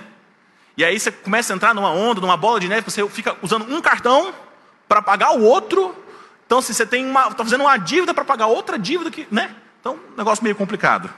E 0.77 0.83
aí 0.83 0.99
você 0.99 1.11
começa 1.11 1.53
a 1.53 1.55
entrar 1.55 1.73
numa 1.73 1.89
onda, 1.89 2.19
numa 2.19 2.35
bola 2.35 2.59
de 2.59 2.67
neve, 2.67 2.89
você 2.89 3.07
fica 3.09 3.35
usando 3.41 3.73
um 3.73 3.81
cartão 3.81 4.33
para 4.87 5.01
pagar 5.01 5.31
o 5.31 5.41
outro. 5.41 5.95
Então, 6.45 6.61
se 6.61 6.73
você 6.73 6.85
tem 6.85 7.05
uma, 7.05 7.29
está 7.29 7.43
fazendo 7.43 7.61
uma 7.61 7.77
dívida 7.77 8.13
para 8.13 8.25
pagar 8.25 8.47
outra 8.47 8.77
dívida, 8.77 9.09
que, 9.09 9.27
né? 9.31 9.55
Então, 9.79 9.97
um 10.13 10.17
negócio 10.17 10.43
meio 10.43 10.55
complicado. 10.55 11.09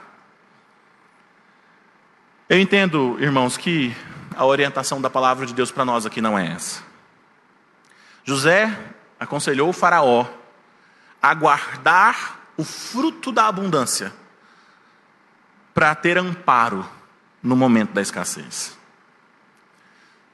Eu 2.50 2.58
entendo, 2.58 3.18
irmãos, 3.20 3.58
que 3.58 3.94
a 4.34 4.46
orientação 4.46 5.02
da 5.02 5.10
palavra 5.10 5.44
de 5.44 5.52
Deus 5.52 5.70
para 5.70 5.84
nós 5.84 6.06
aqui 6.06 6.22
não 6.22 6.38
é 6.38 6.46
essa. 6.46 6.82
José 8.24 8.74
aconselhou 9.20 9.68
o 9.68 9.72
Faraó 9.74 10.26
a 11.20 11.34
guardar 11.34 12.48
o 12.56 12.64
fruto 12.64 13.30
da 13.30 13.48
abundância 13.48 14.14
para 15.74 15.94
ter 15.94 16.16
amparo 16.16 16.88
no 17.42 17.54
momento 17.54 17.92
da 17.92 18.00
escassez. 18.00 18.78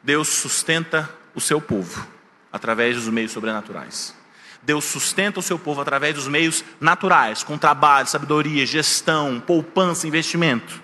Deus 0.00 0.29
sustenta 0.29 1.11
o 1.35 1.40
seu 1.40 1.61
povo 1.61 2.07
através 2.53 2.94
dos 2.94 3.09
meios 3.09 3.33
sobrenaturais. 3.33 4.14
Deus 4.62 4.85
sustenta 4.85 5.40
o 5.40 5.42
seu 5.42 5.59
povo 5.59 5.81
através 5.81 6.14
dos 6.14 6.29
meios 6.29 6.64
naturais, 6.81 7.42
com 7.42 7.59
trabalho, 7.59 8.07
sabedoria, 8.07 8.64
gestão, 8.64 9.42
poupança, 9.44 10.07
investimento. 10.07 10.84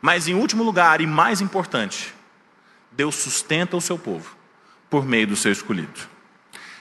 Mas 0.00 0.28
em 0.28 0.34
último 0.34 0.62
lugar 0.62 1.00
e 1.00 1.06
mais 1.06 1.40
importante, 1.40 2.14
Deus 2.92 3.14
sustenta 3.14 3.76
o 3.76 3.80
seu 3.80 3.98
povo 3.98 4.36
por 4.88 5.04
meio 5.04 5.26
do 5.26 5.36
seu 5.36 5.52
escolhido. 5.52 6.00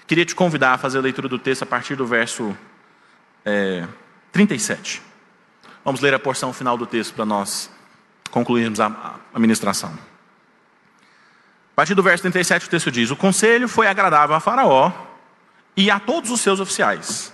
Queria 0.05 0.25
te 0.25 0.33
convidar 0.33 0.73
a 0.73 0.77
fazer 0.77 0.99
a 0.99 1.01
leitura 1.01 1.27
do 1.27 1.37
texto 1.37 1.63
a 1.63 1.65
partir 1.65 1.95
do 1.95 2.05
verso 2.05 2.55
é, 3.45 3.85
37. 4.31 5.01
Vamos 5.83 6.01
ler 6.01 6.13
a 6.13 6.19
porção 6.19 6.53
final 6.53 6.77
do 6.77 6.85
texto 6.85 7.13
para 7.13 7.25
nós 7.25 7.69
concluirmos 8.31 8.79
a, 8.79 9.15
a 9.33 9.39
ministração. 9.39 9.91
A 11.71 11.75
partir 11.75 11.93
do 11.93 12.03
verso 12.03 12.23
37, 12.23 12.65
o 12.65 12.69
texto 12.69 12.91
diz: 12.91 13.11
O 13.11 13.15
conselho 13.15 13.67
foi 13.67 13.87
agradável 13.87 14.35
a 14.35 14.39
Faraó 14.39 14.91
e 15.75 15.91
a 15.91 15.99
todos 15.99 16.31
os 16.31 16.41
seus 16.41 16.59
oficiais. 16.59 17.31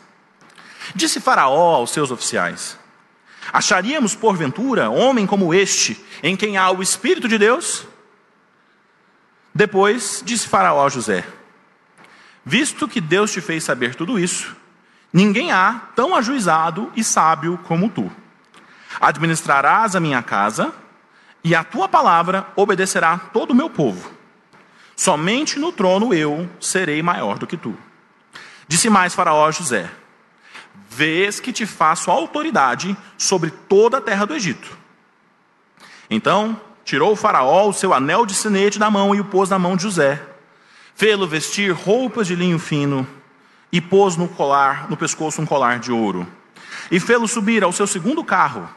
Disse 0.94 1.22
Faraó 1.22 1.76
aos 1.76 1.92
seus 1.92 2.12
oficiais: 2.12 2.78
Acharíamos, 3.52 4.16
porventura, 4.16 4.90
homem 4.90 5.26
como 5.26 5.54
este, 5.54 6.04
em 6.22 6.36
quem 6.36 6.58
há 6.58 6.72
o 6.72 6.82
Espírito 6.82 7.28
de 7.28 7.38
Deus? 7.38 7.86
Depois 9.54 10.24
disse 10.26 10.48
Faraó 10.48 10.86
a 10.86 10.90
José: 10.90 11.26
Visto 12.46 12.88
que 12.88 13.00
Deus 13.00 13.32
te 13.32 13.42
fez 13.42 13.64
saber 13.64 13.96
tudo 13.96 14.18
isso, 14.18 14.56
ninguém 15.12 15.52
há 15.52 15.82
tão 15.96 16.16
ajuizado 16.16 16.92
e 16.96 17.04
sábio 17.04 17.60
como 17.66 17.90
tu. 17.90 18.12
Administrarás 19.00 19.96
a 19.96 20.00
minha 20.00 20.22
casa, 20.22 20.74
e 21.44 21.54
a 21.54 21.64
tua 21.64 21.90
palavra 21.90 22.48
obedecerá 22.56 23.18
todo 23.18 23.52
o 23.52 23.56
meu 23.56 23.70
povo. 23.70 24.12
Somente 24.96 25.60
no 25.60 25.72
trono 25.72 26.14
eu 26.14 26.50
serei 26.60 27.02
maior 27.02 27.38
do 27.38 27.48
que 27.48 27.58
tu. 27.58 27.78
Disse 28.68 28.90
mais 28.90 29.14
Faraó 29.14 29.46
a 29.46 29.52
José: 29.52 29.90
Vês 30.96 31.40
que 31.40 31.52
te 31.52 31.66
faço 31.66 32.12
autoridade 32.12 32.96
sobre 33.18 33.50
toda 33.50 33.98
a 33.98 34.02
terra 34.02 34.26
do 34.26 34.36
Egito. 34.36 34.78
Então 36.10 36.60
tirou 36.86 37.14
o 37.14 37.16
Faraó 37.16 37.68
o 37.68 37.74
seu 37.74 37.94
anel 37.94 38.26
de 38.26 38.36
sinete 38.36 38.78
da 38.78 38.92
mão 38.92 39.16
e 39.16 39.20
o 39.20 39.26
pôs 39.26 39.50
na 39.50 39.58
mão 39.58 39.76
de 39.76 39.84
José. 39.84 40.22
Fê-lo 40.94 41.28
vestir 41.28 41.72
roupas 41.72 42.28
de 42.28 42.36
linho 42.36 42.60
fino 42.60 43.08
e 43.72 43.82
pôs 43.82 44.16
no 44.16 44.28
colar, 44.28 44.88
no 44.90 44.96
pescoço 44.96 45.42
um 45.42 45.46
colar 45.46 45.80
de 45.80 45.92
ouro. 45.92 46.28
E 46.92 47.00
fê-lo 47.00 47.28
subir 47.28 47.64
ao 47.64 47.72
seu 47.72 47.88
segundo 47.88 48.24
carro. 48.24 48.70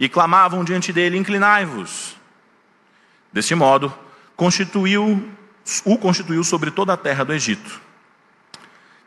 E 0.00 0.08
clamavam 0.08 0.64
diante 0.64 0.92
dele: 0.92 1.18
Inclinai-vos. 1.18 2.16
Deste 3.30 3.54
modo, 3.54 3.92
constituiu 4.36 5.28
o 5.84 5.98
constituiu 5.98 6.42
sobre 6.42 6.70
toda 6.70 6.94
a 6.94 6.96
terra 6.96 7.24
do 7.24 7.34
Egito. 7.34 7.78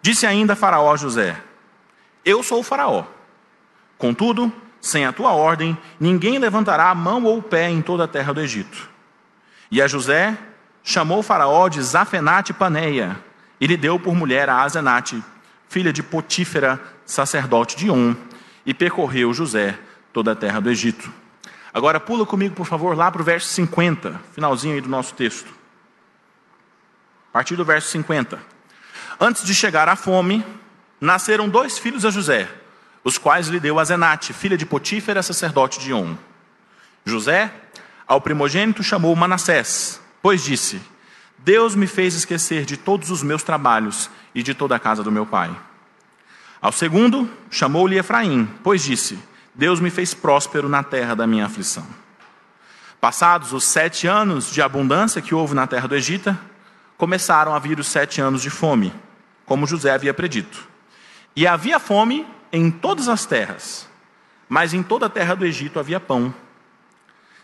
Disse 0.02 0.28
ainda 0.28 0.56
Faraó 0.56 0.94
a 0.94 0.98
José: 0.98 1.42
Eu 2.24 2.44
sou 2.44 2.60
o 2.60 2.64
Faraó. 2.64 3.06
Contudo, 3.98 4.52
sem 4.80 5.06
a 5.06 5.14
tua 5.14 5.32
ordem, 5.32 5.78
ninguém 6.00 6.40
levantará 6.40 6.90
a 6.90 6.96
mão 6.96 7.24
ou 7.24 7.38
o 7.38 7.44
pé 7.44 7.70
em 7.70 7.82
toda 7.82 8.06
a 8.06 8.08
terra 8.08 8.34
do 8.34 8.42
Egito. 8.42 8.90
E 9.70 9.82
a 9.82 9.88
José 9.88 10.38
chamou 10.84 11.22
Faraó 11.24 11.70
de 11.70 11.82
Zafenate 11.82 12.54
Paneia, 12.54 13.18
e 13.60 13.68
lhe 13.68 13.78
deu 13.78 14.00
por 14.00 14.16
mulher 14.16 14.50
a 14.50 14.62
Azenate, 14.62 15.24
filha 15.70 15.94
de 15.94 16.02
Potífera, 16.02 16.82
sacerdote 17.06 17.78
de 17.78 17.92
On, 17.92 18.16
e 18.66 18.74
percorreu 18.74 19.34
José 19.34 19.78
toda 20.12 20.32
a 20.32 20.36
terra 20.36 20.60
do 20.60 20.70
Egito. 20.70 21.12
Agora 21.74 22.00
pula 22.00 22.26
comigo, 22.26 22.56
por 22.56 22.66
favor, 22.66 22.98
lá 22.98 23.10
para 23.10 23.22
o 23.22 23.26
verso 23.26 23.48
50, 23.48 24.20
finalzinho 24.34 24.76
aí 24.76 24.82
do 24.82 24.90
nosso 24.90 25.14
texto. 25.14 25.54
A 27.30 27.34
partir 27.34 27.56
do 27.56 27.64
verso 27.64 27.88
50. 27.90 28.38
Antes 29.20 29.46
de 29.46 29.56
chegar 29.56 29.88
à 29.88 29.96
fome, 29.96 30.44
nasceram 31.02 31.50
dois 31.50 31.80
filhos 31.80 32.06
a 32.06 32.12
José, 32.12 32.48
os 33.04 33.18
quais 33.18 33.48
lhe 33.48 33.60
deu 33.60 33.80
a 33.80 33.84
Zenate, 33.84 34.32
filha 34.32 34.56
de 34.56 34.68
Potífera, 34.68 35.24
sacerdote 35.24 35.80
de 35.80 35.92
On. 35.92 36.16
José, 37.04 37.52
ao 38.08 38.22
primogênito, 38.22 38.84
chamou 38.84 39.16
Manassés, 39.16 40.00
pois 40.22 40.44
disse: 40.44 40.80
Deus 41.40 41.74
me 41.74 41.88
fez 41.88 42.14
esquecer 42.14 42.64
de 42.64 42.78
todos 42.78 43.10
os 43.10 43.24
meus 43.24 43.42
trabalhos 43.42 44.12
e 44.36 44.44
de 44.44 44.54
toda 44.54 44.76
a 44.76 44.80
casa 44.80 45.04
do 45.04 45.12
meu 45.12 45.26
pai. 45.26 45.54
Ao 46.62 46.72
segundo, 46.72 47.28
chamou-lhe 47.50 47.98
Efraim, 47.98 48.48
pois 48.64 48.84
disse: 48.84 49.18
Deus 49.56 49.80
me 49.80 49.90
fez 49.90 50.14
próspero 50.14 50.70
na 50.70 50.84
terra 50.84 51.16
da 51.16 51.26
minha 51.26 51.48
aflição. 51.48 51.86
Passados 53.00 53.52
os 53.52 53.64
sete 53.64 54.06
anos 54.06 54.52
de 54.52 54.62
abundância 54.62 55.24
que 55.24 55.34
houve 55.34 55.56
na 55.56 55.66
terra 55.66 55.88
do 55.88 55.96
Egito, 55.96 56.38
começaram 56.96 57.56
a 57.56 57.58
vir 57.58 57.80
os 57.80 57.88
sete 57.88 58.22
anos 58.22 58.44
de 58.44 58.52
fome, 58.52 58.94
como 59.44 59.66
José 59.66 59.90
havia 59.90 60.14
predito. 60.14 60.71
E 61.36 61.48
havia 61.48 61.80
fome 61.80 62.28
em 62.52 62.70
todas 62.70 63.08
as 63.08 63.26
terras, 63.26 63.88
mas 64.50 64.74
em 64.74 64.84
toda 64.84 65.06
a 65.06 65.10
terra 65.10 65.36
do 65.36 65.46
Egito 65.46 65.80
havia 65.80 66.00
pão. 66.00 66.34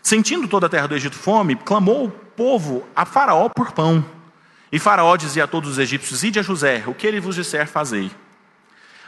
Sentindo 0.02 0.46
toda 0.46 0.66
a 0.66 0.68
terra 0.68 0.86
do 0.86 0.94
Egito 0.94 1.16
fome, 1.16 1.56
clamou 1.56 2.06
o 2.06 2.10
povo 2.10 2.86
a 2.94 3.04
Faraó 3.04 3.48
por 3.48 3.72
pão. 3.72 4.04
E 4.70 4.78
Faraó 4.78 5.16
dizia 5.16 5.44
a 5.44 5.46
todos 5.46 5.70
os 5.72 5.78
egípcios: 5.78 6.22
Ide 6.22 6.38
a 6.38 6.42
José, 6.42 6.84
o 6.86 6.94
que 6.94 7.06
ele 7.06 7.20
vos 7.20 7.34
disser, 7.34 7.66
fazei. 7.66 8.10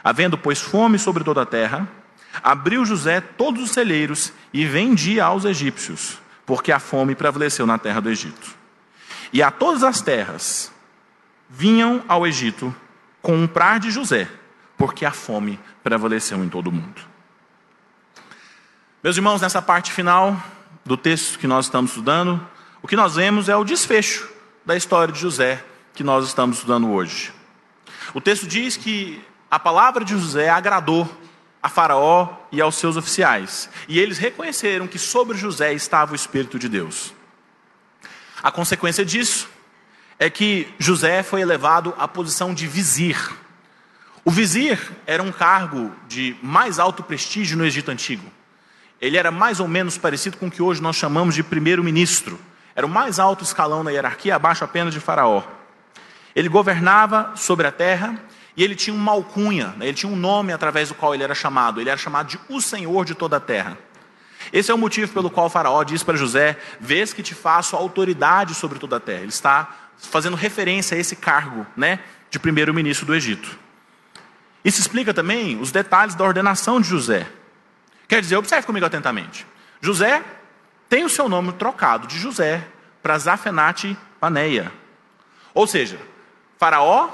Havendo, 0.03 0.37
pois, 0.37 0.59
fome 0.59 0.97
sobre 0.97 1.23
toda 1.23 1.43
a 1.43 1.45
terra, 1.45 1.87
abriu 2.43 2.83
José 2.83 3.21
todos 3.21 3.61
os 3.61 3.71
celeiros 3.71 4.33
e 4.51 4.65
vendia 4.65 5.25
aos 5.25 5.45
egípcios, 5.45 6.17
porque 6.45 6.71
a 6.71 6.79
fome 6.79 7.13
prevaleceu 7.13 7.67
na 7.67 7.77
terra 7.77 7.99
do 7.99 8.09
Egito. 8.09 8.55
E 9.31 9.43
a 9.43 9.51
todas 9.51 9.83
as 9.83 10.01
terras 10.01 10.71
vinham 11.47 12.03
ao 12.07 12.25
Egito 12.25 12.75
comprar 13.21 13.79
de 13.79 13.91
José, 13.91 14.27
porque 14.81 15.05
a 15.05 15.11
fome 15.11 15.59
prevaleceu 15.83 16.43
em 16.43 16.49
todo 16.49 16.69
o 16.69 16.71
mundo. 16.71 17.01
Meus 19.03 19.15
irmãos, 19.15 19.39
nessa 19.39 19.61
parte 19.61 19.91
final 19.91 20.35
do 20.83 20.97
texto 20.97 21.37
que 21.37 21.45
nós 21.45 21.65
estamos 21.65 21.91
estudando, 21.91 22.41
o 22.81 22.87
que 22.87 22.95
nós 22.95 23.13
vemos 23.13 23.47
é 23.47 23.55
o 23.55 23.63
desfecho 23.63 24.27
da 24.65 24.75
história 24.75 25.13
de 25.13 25.19
José 25.19 25.63
que 25.93 26.03
nós 26.03 26.25
estamos 26.25 26.57
estudando 26.57 26.89
hoje. 26.89 27.31
O 28.11 28.19
texto 28.19 28.47
diz 28.47 28.75
que 28.75 29.23
a 29.51 29.59
palavra 29.59 30.03
de 30.03 30.13
José 30.13 30.49
agradou 30.49 31.07
a 31.61 31.69
Faraó 31.69 32.29
e 32.51 32.59
aos 32.59 32.73
seus 32.73 32.97
oficiais, 32.97 33.69
e 33.87 33.99
eles 33.99 34.17
reconheceram 34.17 34.87
que 34.87 34.97
sobre 34.97 35.37
José 35.37 35.75
estava 35.75 36.13
o 36.13 36.15
Espírito 36.15 36.57
de 36.57 36.67
Deus. 36.67 37.13
A 38.41 38.51
consequência 38.51 39.05
disso 39.05 39.47
é 40.17 40.27
que 40.27 40.73
José 40.79 41.21
foi 41.21 41.41
elevado 41.41 41.93
à 41.99 42.07
posição 42.07 42.51
de 42.51 42.65
vizir. 42.65 43.41
O 44.23 44.29
vizir 44.29 44.79
era 45.07 45.23
um 45.23 45.31
cargo 45.31 45.91
de 46.07 46.35
mais 46.43 46.77
alto 46.77 47.01
prestígio 47.01 47.57
no 47.57 47.65
Egito 47.65 47.89
Antigo. 47.89 48.29
Ele 48.99 49.17
era 49.17 49.31
mais 49.31 49.59
ou 49.59 49.67
menos 49.67 49.97
parecido 49.97 50.37
com 50.37 50.45
o 50.45 50.51
que 50.51 50.61
hoje 50.61 50.79
nós 50.79 50.95
chamamos 50.95 51.33
de 51.33 51.41
primeiro-ministro. 51.41 52.39
Era 52.75 52.85
o 52.85 52.89
mais 52.89 53.17
alto 53.17 53.43
escalão 53.43 53.83
na 53.83 53.89
hierarquia, 53.89 54.35
abaixo 54.35 54.63
apenas 54.63 54.93
de 54.93 54.99
Faraó. 54.99 55.41
Ele 56.35 56.47
governava 56.47 57.31
sobre 57.35 57.65
a 57.65 57.71
terra 57.71 58.15
e 58.55 58.63
ele 58.63 58.75
tinha 58.75 58.95
uma 58.95 59.11
alcunha, 59.11 59.73
né? 59.77 59.87
ele 59.87 59.97
tinha 59.97 60.11
um 60.11 60.15
nome 60.15 60.53
através 60.53 60.89
do 60.89 60.95
qual 60.95 61.15
ele 61.15 61.23
era 61.23 61.33
chamado. 61.33 61.81
Ele 61.81 61.89
era 61.89 61.97
chamado 61.97 62.27
de 62.27 62.39
o 62.47 62.61
Senhor 62.61 63.03
de 63.03 63.15
toda 63.15 63.37
a 63.37 63.39
terra. 63.39 63.75
Esse 64.53 64.69
é 64.69 64.73
o 64.73 64.77
motivo 64.77 65.11
pelo 65.11 65.31
qual 65.31 65.49
Faraó 65.49 65.83
diz 65.83 66.03
para 66.03 66.15
José: 66.15 66.57
Vês 66.79 67.11
que 67.11 67.23
te 67.23 67.33
faço 67.33 67.75
autoridade 67.75 68.53
sobre 68.53 68.77
toda 68.77 68.97
a 68.97 68.99
terra. 68.99 69.21
Ele 69.21 69.29
está 69.29 69.75
fazendo 69.97 70.35
referência 70.35 70.95
a 70.95 70.99
esse 70.99 71.15
cargo 71.15 71.65
né, 71.75 71.99
de 72.29 72.37
primeiro-ministro 72.37 73.05
do 73.05 73.15
Egito. 73.15 73.60
Isso 74.63 74.79
explica 74.79 75.13
também 75.13 75.59
os 75.59 75.71
detalhes 75.71 76.15
da 76.15 76.23
ordenação 76.23 76.79
de 76.79 76.87
José. 76.87 77.27
Quer 78.07 78.21
dizer, 78.21 78.35
observe 78.35 78.67
comigo 78.67 78.85
atentamente. 78.85 79.45
José 79.81 80.23
tem 80.87 81.03
o 81.03 81.09
seu 81.09 81.27
nome 81.27 81.53
trocado 81.53 82.07
de 82.07 82.19
José 82.19 82.67
para 83.01 83.17
Zafenate 83.17 83.97
Paneia. 84.19 84.71
Ou 85.53 85.65
seja, 85.65 85.99
Faraó 86.59 87.09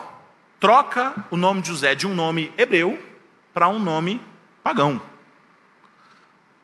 troca 0.60 1.14
o 1.32 1.38
nome 1.38 1.62
de 1.62 1.70
José 1.70 1.96
de 1.96 2.06
um 2.06 2.14
nome 2.14 2.52
hebreu 2.58 3.02
para 3.54 3.70
um 3.70 3.80
nome 3.80 4.22
pagão. 4.64 5.02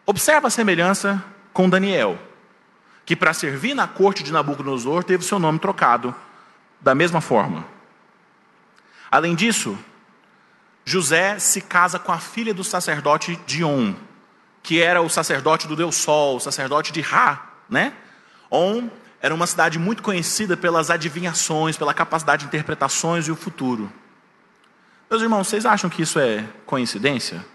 Observa 0.06 0.48
a 0.48 0.52
semelhança 0.52 1.24
com 1.54 1.70
Daniel, 1.70 2.20
que 3.06 3.16
para 3.16 3.34
servir 3.34 3.74
na 3.74 3.88
corte 3.88 4.24
de 4.24 4.34
Nabucodonosor 4.34 5.04
teve 5.04 5.24
seu 5.24 5.40
nome 5.40 5.60
trocado 5.60 6.14
da 6.82 6.94
mesma 6.94 7.22
forma. 7.22 7.66
Além 9.10 9.36
disso, 9.36 9.78
José 10.86 11.40
se 11.40 11.62
casa 11.62 11.98
com 11.98 12.12
a 12.12 12.20
filha 12.20 12.54
do 12.54 12.64
sacerdote 12.64 13.40
Dion, 13.48 13.94
que 14.62 14.82
era 14.82 15.02
o 15.02 15.10
sacerdote 15.10 15.68
do 15.68 15.76
Deus 15.76 15.96
Sol, 15.96 16.38
o 16.38 16.40
sacerdote 16.40 16.92
de 16.92 17.02
Ra, 17.02 17.52
né? 17.70 17.94
On 18.52 18.90
era 19.22 19.34
uma 19.34 19.48
cidade 19.48 19.80
muito 19.80 20.04
conhecida 20.04 20.58
pelas 20.58 20.90
adivinhações, 20.90 21.78
pela 21.78 21.94
capacidade 21.94 22.42
de 22.42 22.48
interpretações 22.48 23.28
e 23.28 23.32
o 23.32 23.36
futuro. 23.36 23.92
Meus 25.10 25.22
irmãos, 25.22 25.48
vocês 25.48 25.66
acham 25.66 25.90
que 25.90 26.02
isso 26.02 26.20
é 26.20 26.44
coincidência? 26.66 27.46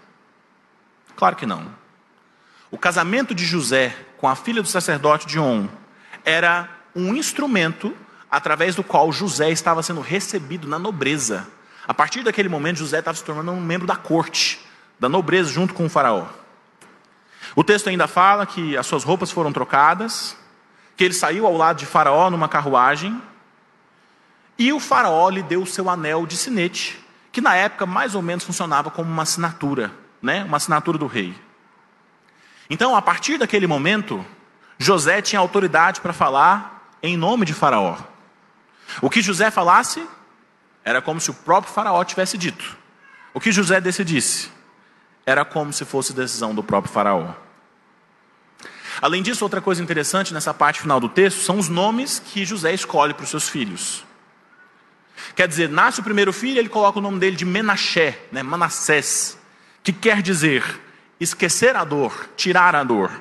Claro 1.15 1.35
que 1.35 1.45
não. 1.45 1.67
O 2.71 2.77
casamento 2.77 3.35
de 3.35 3.45
José 3.45 3.95
com 4.17 4.27
a 4.27 4.35
filha 4.35 4.61
do 4.61 4.67
sacerdote 4.67 5.27
Dion 5.27 5.67
era 6.25 6.69
um 6.95 7.13
instrumento 7.13 7.95
através 8.29 8.75
do 8.75 8.83
qual 8.83 9.11
José 9.11 9.49
estava 9.49 9.83
sendo 9.83 10.01
recebido 10.01 10.67
na 10.67 10.79
nobreza. 10.79 11.47
A 11.89 11.93
partir 11.95 12.21
daquele 12.21 12.47
momento, 12.47 12.77
José 12.77 12.99
estava 12.99 13.17
se 13.17 13.23
tornando 13.23 13.51
um 13.51 13.59
membro 13.59 13.87
da 13.87 13.95
corte, 13.95 14.63
da 14.99 15.09
nobreza, 15.09 15.51
junto 15.51 15.73
com 15.73 15.87
o 15.87 15.89
faraó. 15.89 16.27
O 17.55 17.63
texto 17.63 17.89
ainda 17.89 18.07
fala 18.07 18.45
que 18.45 18.77
as 18.77 18.85
suas 18.85 19.03
roupas 19.03 19.31
foram 19.31 19.51
trocadas, 19.51 20.37
que 20.95 21.03
ele 21.03 21.15
saiu 21.15 21.47
ao 21.47 21.57
lado 21.57 21.77
de 21.79 21.87
Faraó 21.87 22.29
numa 22.29 22.47
carruagem, 22.47 23.19
e 24.55 24.71
o 24.71 24.79
Faraó 24.79 25.29
lhe 25.29 25.41
deu 25.41 25.63
o 25.63 25.65
seu 25.65 25.89
anel 25.89 26.27
de 26.27 26.37
sinete, 26.37 27.03
que 27.31 27.41
na 27.41 27.55
época 27.55 27.87
mais 27.87 28.13
ou 28.13 28.21
menos 28.21 28.43
funcionava 28.43 28.91
como 28.91 29.11
uma 29.11 29.23
assinatura, 29.23 29.91
né? 30.21 30.43
uma 30.43 30.57
assinatura 30.57 30.95
do 30.95 31.07
rei. 31.07 31.33
Então, 32.69 32.95
a 32.95 33.01
partir 33.01 33.39
daquele 33.39 33.65
momento, 33.65 34.23
José 34.77 35.23
tinha 35.23 35.39
autoridade 35.39 36.01
para 36.01 36.13
falar 36.13 36.93
em 37.01 37.17
nome 37.17 37.47
de 37.47 37.53
Faraó. 37.55 37.97
O 39.01 39.09
que 39.09 39.23
José 39.23 39.49
falasse 39.49 40.07
era 40.89 41.03
como 41.03 41.21
se 41.21 41.29
o 41.29 41.35
próprio 41.35 41.71
Faraó 41.71 42.03
tivesse 42.03 42.35
dito. 42.35 42.75
O 43.31 43.39
que 43.39 43.51
José 43.51 43.79
decidisse 43.79 44.49
era 45.23 45.45
como 45.45 45.71
se 45.71 45.85
fosse 45.85 46.13
decisão 46.13 46.55
do 46.55 46.63
próprio 46.63 46.91
Faraó. 46.91 47.35
Além 48.99 49.21
disso, 49.21 49.45
outra 49.45 49.61
coisa 49.61 49.83
interessante 49.83 50.33
nessa 50.33 50.51
parte 50.51 50.81
final 50.81 50.99
do 50.99 51.07
texto 51.07 51.41
são 51.41 51.59
os 51.59 51.69
nomes 51.69 52.17
que 52.17 52.43
José 52.43 52.73
escolhe 52.73 53.13
para 53.13 53.23
os 53.23 53.29
seus 53.29 53.47
filhos. 53.47 54.03
Quer 55.35 55.47
dizer, 55.47 55.69
nasce 55.69 55.99
o 55.99 56.03
primeiro 56.03 56.33
filho, 56.33 56.57
ele 56.57 56.69
coloca 56.69 56.97
o 56.97 57.01
nome 57.03 57.19
dele 57.19 57.35
de 57.35 57.45
Menaché, 57.45 58.19
né, 58.31 58.41
Manassés, 58.41 59.37
que 59.83 59.93
quer 59.93 60.23
dizer 60.23 60.63
esquecer 61.19 61.75
a 61.75 61.83
dor, 61.83 62.31
tirar 62.35 62.75
a 62.75 62.83
dor. 62.83 63.11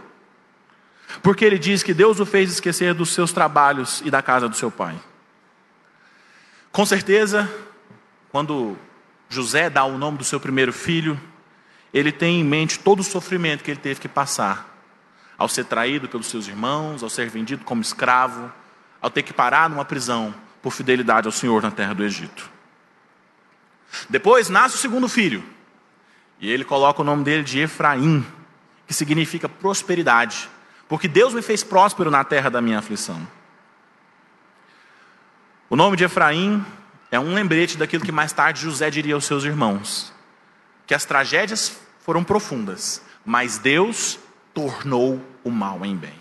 Porque 1.23 1.45
ele 1.45 1.59
diz 1.59 1.83
que 1.83 1.93
Deus 1.93 2.19
o 2.19 2.25
fez 2.25 2.51
esquecer 2.51 2.95
dos 2.95 3.11
seus 3.11 3.31
trabalhos 3.31 4.01
e 4.07 4.11
da 4.11 4.23
casa 4.23 4.49
do 4.49 4.57
seu 4.57 4.71
pai. 4.71 4.99
Com 6.79 6.87
certeza, 6.87 7.53
quando 8.31 8.77
José 9.29 9.69
dá 9.69 9.83
o 9.83 9.99
nome 9.99 10.17
do 10.17 10.23
seu 10.23 10.39
primeiro 10.39 10.73
filho, 10.73 11.21
ele 11.93 12.13
tem 12.13 12.41
em 12.41 12.45
mente 12.45 12.79
todo 12.79 13.01
o 13.01 13.03
sofrimento 13.03 13.65
que 13.65 13.73
ele 13.73 13.81
teve 13.81 13.99
que 13.99 14.07
passar 14.07 14.79
ao 15.37 15.49
ser 15.49 15.65
traído 15.65 16.09
pelos 16.09 16.29
seus 16.29 16.47
irmãos, 16.47 17.03
ao 17.03 17.11
ser 17.11 17.29
vendido 17.31 17.65
como 17.65 17.83
escravo, 17.83 18.53
ao 19.03 19.11
ter 19.11 19.25
que 19.25 19.33
parar 19.33 19.69
numa 19.69 19.85
prisão 19.85 20.33
por 20.63 20.73
fidelidade 20.73 21.27
ao 21.27 21.33
Senhor 21.33 21.61
na 21.61 21.73
terra 21.73 21.95
do 21.95 22.05
Egito. 22.05 22.49
Depois 24.09 24.49
nasce 24.49 24.77
o 24.77 24.79
segundo 24.79 25.09
filho, 25.09 25.43
e 26.39 26.49
ele 26.49 26.65
coloca 26.65 27.03
o 27.03 27.05
nome 27.05 27.25
dele 27.25 27.43
de 27.43 27.59
Efraim, 27.59 28.25
que 28.87 28.95
significa 28.95 29.49
prosperidade, 29.49 30.49
porque 30.89 31.09
Deus 31.09 31.35
me 31.35 31.43
fez 31.43 31.65
próspero 31.65 32.09
na 32.09 32.23
terra 32.23 32.49
da 32.49 32.61
minha 32.61 32.79
aflição. 32.79 33.27
O 35.71 35.77
nome 35.77 35.97
de 35.97 36.05
Efraim 36.05 36.65
é 37.11 37.21
um 37.21 37.35
lembrete 37.35 37.77
daquilo 37.77 38.05
que 38.05 38.13
mais 38.13 38.33
tarde 38.33 38.63
José 38.63 38.91
diria 38.91 39.15
aos 39.15 39.27
seus 39.27 39.45
irmãos: 39.45 40.13
que 40.87 40.95
as 40.95 41.05
tragédias 41.05 41.79
foram 42.01 42.25
profundas, 42.25 43.03
mas 43.25 43.59
Deus 43.59 44.19
tornou 44.55 45.23
o 45.45 45.51
mal 45.51 45.85
em 45.85 45.95
bem. 45.95 46.19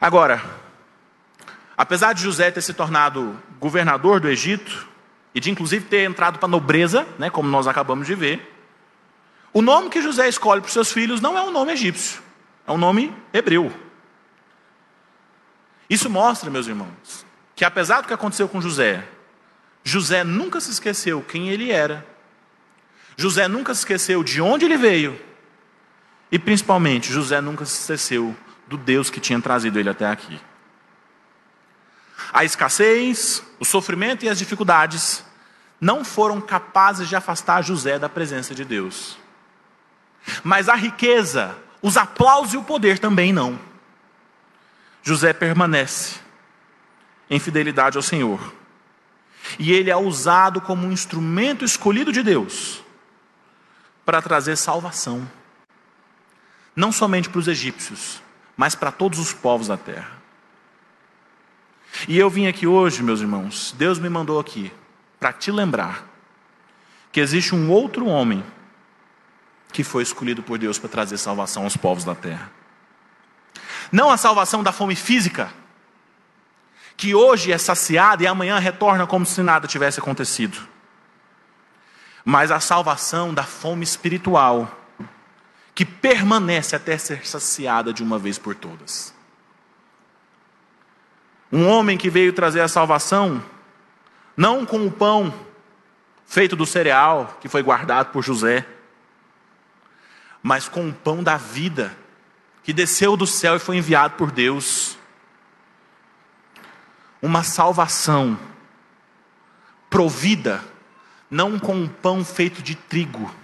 Agora, 0.00 0.42
apesar 1.76 2.12
de 2.12 2.22
José 2.22 2.50
ter 2.50 2.60
se 2.60 2.72
tornado 2.72 3.36
governador 3.58 4.20
do 4.20 4.28
Egito, 4.28 4.88
e 5.34 5.40
de 5.40 5.50
inclusive 5.50 5.86
ter 5.86 6.08
entrado 6.08 6.38
para 6.38 6.46
a 6.46 6.50
nobreza, 6.50 7.06
né, 7.18 7.30
como 7.30 7.48
nós 7.48 7.66
acabamos 7.66 8.06
de 8.06 8.14
ver, 8.14 8.48
o 9.52 9.60
nome 9.60 9.90
que 9.90 10.00
José 10.00 10.28
escolhe 10.28 10.60
para 10.60 10.68
os 10.68 10.72
seus 10.72 10.92
filhos 10.92 11.20
não 11.20 11.36
é 11.36 11.42
um 11.42 11.50
nome 11.50 11.72
egípcio, 11.72 12.22
é 12.66 12.72
um 12.72 12.78
nome 12.78 13.14
hebreu. 13.32 13.72
Isso 15.88 16.08
mostra, 16.08 16.50
meus 16.50 16.66
irmãos, 16.66 17.26
que 17.54 17.64
apesar 17.64 18.00
do 18.00 18.06
que 18.06 18.14
aconteceu 18.14 18.48
com 18.48 18.60
José, 18.60 19.06
José 19.84 20.24
nunca 20.24 20.60
se 20.60 20.70
esqueceu 20.70 21.22
quem 21.22 21.48
ele 21.48 21.70
era, 21.70 22.06
José 23.16 23.46
nunca 23.48 23.74
se 23.74 23.80
esqueceu 23.80 24.24
de 24.24 24.40
onde 24.40 24.64
ele 24.64 24.76
veio 24.76 25.18
e 26.32 26.38
principalmente, 26.38 27.12
José 27.12 27.42
nunca 27.42 27.66
se 27.66 27.78
esqueceu 27.78 28.34
do 28.66 28.78
Deus 28.78 29.10
que 29.10 29.20
tinha 29.20 29.38
trazido 29.38 29.78
ele 29.78 29.90
até 29.90 30.06
aqui. 30.06 30.40
A 32.32 32.42
escassez, 32.42 33.42
o 33.60 33.66
sofrimento 33.66 34.24
e 34.24 34.30
as 34.30 34.38
dificuldades 34.38 35.22
não 35.78 36.02
foram 36.02 36.40
capazes 36.40 37.06
de 37.06 37.14
afastar 37.14 37.62
José 37.62 37.98
da 37.98 38.08
presença 38.08 38.54
de 38.54 38.64
Deus. 38.64 39.18
Mas 40.42 40.70
a 40.70 40.74
riqueza, 40.74 41.54
os 41.82 41.98
aplausos 41.98 42.54
e 42.54 42.56
o 42.56 42.62
poder 42.62 42.98
também 42.98 43.30
não. 43.30 43.58
José 45.02 45.32
permanece 45.32 46.20
em 47.28 47.38
fidelidade 47.38 47.96
ao 47.96 48.02
Senhor. 48.02 48.54
E 49.58 49.72
ele 49.72 49.90
é 49.90 49.96
usado 49.96 50.60
como 50.60 50.86
um 50.86 50.92
instrumento 50.92 51.64
escolhido 51.64 52.12
de 52.12 52.22
Deus 52.22 52.82
para 54.04 54.22
trazer 54.22 54.56
salvação 54.56 55.28
não 56.74 56.90
somente 56.90 57.28
para 57.28 57.38
os 57.38 57.48
egípcios, 57.48 58.22
mas 58.56 58.74
para 58.74 58.90
todos 58.90 59.18
os 59.18 59.32
povos 59.32 59.68
da 59.68 59.76
terra. 59.76 60.20
E 62.08 62.18
eu 62.18 62.30
vim 62.30 62.46
aqui 62.46 62.66
hoje, 62.66 63.02
meus 63.02 63.20
irmãos, 63.20 63.74
Deus 63.76 63.98
me 63.98 64.08
mandou 64.08 64.40
aqui 64.40 64.72
para 65.20 65.32
te 65.32 65.50
lembrar 65.50 66.08
que 67.10 67.20
existe 67.20 67.54
um 67.54 67.70
outro 67.70 68.06
homem 68.06 68.42
que 69.72 69.84
foi 69.84 70.02
escolhido 70.02 70.42
por 70.42 70.58
Deus 70.58 70.78
para 70.78 70.88
trazer 70.88 71.18
salvação 71.18 71.64
aos 71.64 71.76
povos 71.76 72.04
da 72.04 72.14
terra. 72.14 72.50
Não 73.92 74.10
a 74.10 74.16
salvação 74.16 74.62
da 74.62 74.72
fome 74.72 74.96
física, 74.96 75.52
que 76.96 77.14
hoje 77.14 77.52
é 77.52 77.58
saciada 77.58 78.22
e 78.22 78.26
amanhã 78.26 78.58
retorna 78.58 79.06
como 79.06 79.26
se 79.26 79.42
nada 79.42 79.68
tivesse 79.68 80.00
acontecido, 80.00 80.58
mas 82.24 82.50
a 82.50 82.58
salvação 82.58 83.34
da 83.34 83.42
fome 83.42 83.84
espiritual 83.84 84.78
que 85.74 85.84
permanece 85.84 86.74
até 86.74 86.96
ser 86.96 87.26
saciada 87.26 87.92
de 87.92 88.02
uma 88.02 88.18
vez 88.18 88.38
por 88.38 88.54
todas. 88.54 89.14
Um 91.50 91.68
homem 91.68 91.98
que 91.98 92.08
veio 92.08 92.32
trazer 92.32 92.60
a 92.60 92.68
salvação, 92.68 93.42
não 94.34 94.64
com 94.64 94.86
o 94.86 94.90
pão 94.90 95.34
feito 96.24 96.56
do 96.56 96.64
cereal 96.64 97.36
que 97.40 97.48
foi 97.48 97.62
guardado 97.62 98.10
por 98.10 98.22
José, 98.22 98.66
mas 100.42 100.66
com 100.66 100.88
o 100.88 100.92
pão 100.92 101.22
da 101.22 101.36
vida 101.36 101.94
que 102.62 102.72
desceu 102.72 103.16
do 103.16 103.26
céu 103.26 103.56
e 103.56 103.58
foi 103.58 103.76
enviado 103.76 104.14
por 104.14 104.30
Deus. 104.30 104.96
Uma 107.20 107.42
salvação 107.42 108.38
provida 109.88 110.64
não 111.30 111.58
com 111.58 111.74
um 111.74 111.88
pão 111.88 112.24
feito 112.24 112.62
de 112.62 112.74
trigo, 112.74 113.34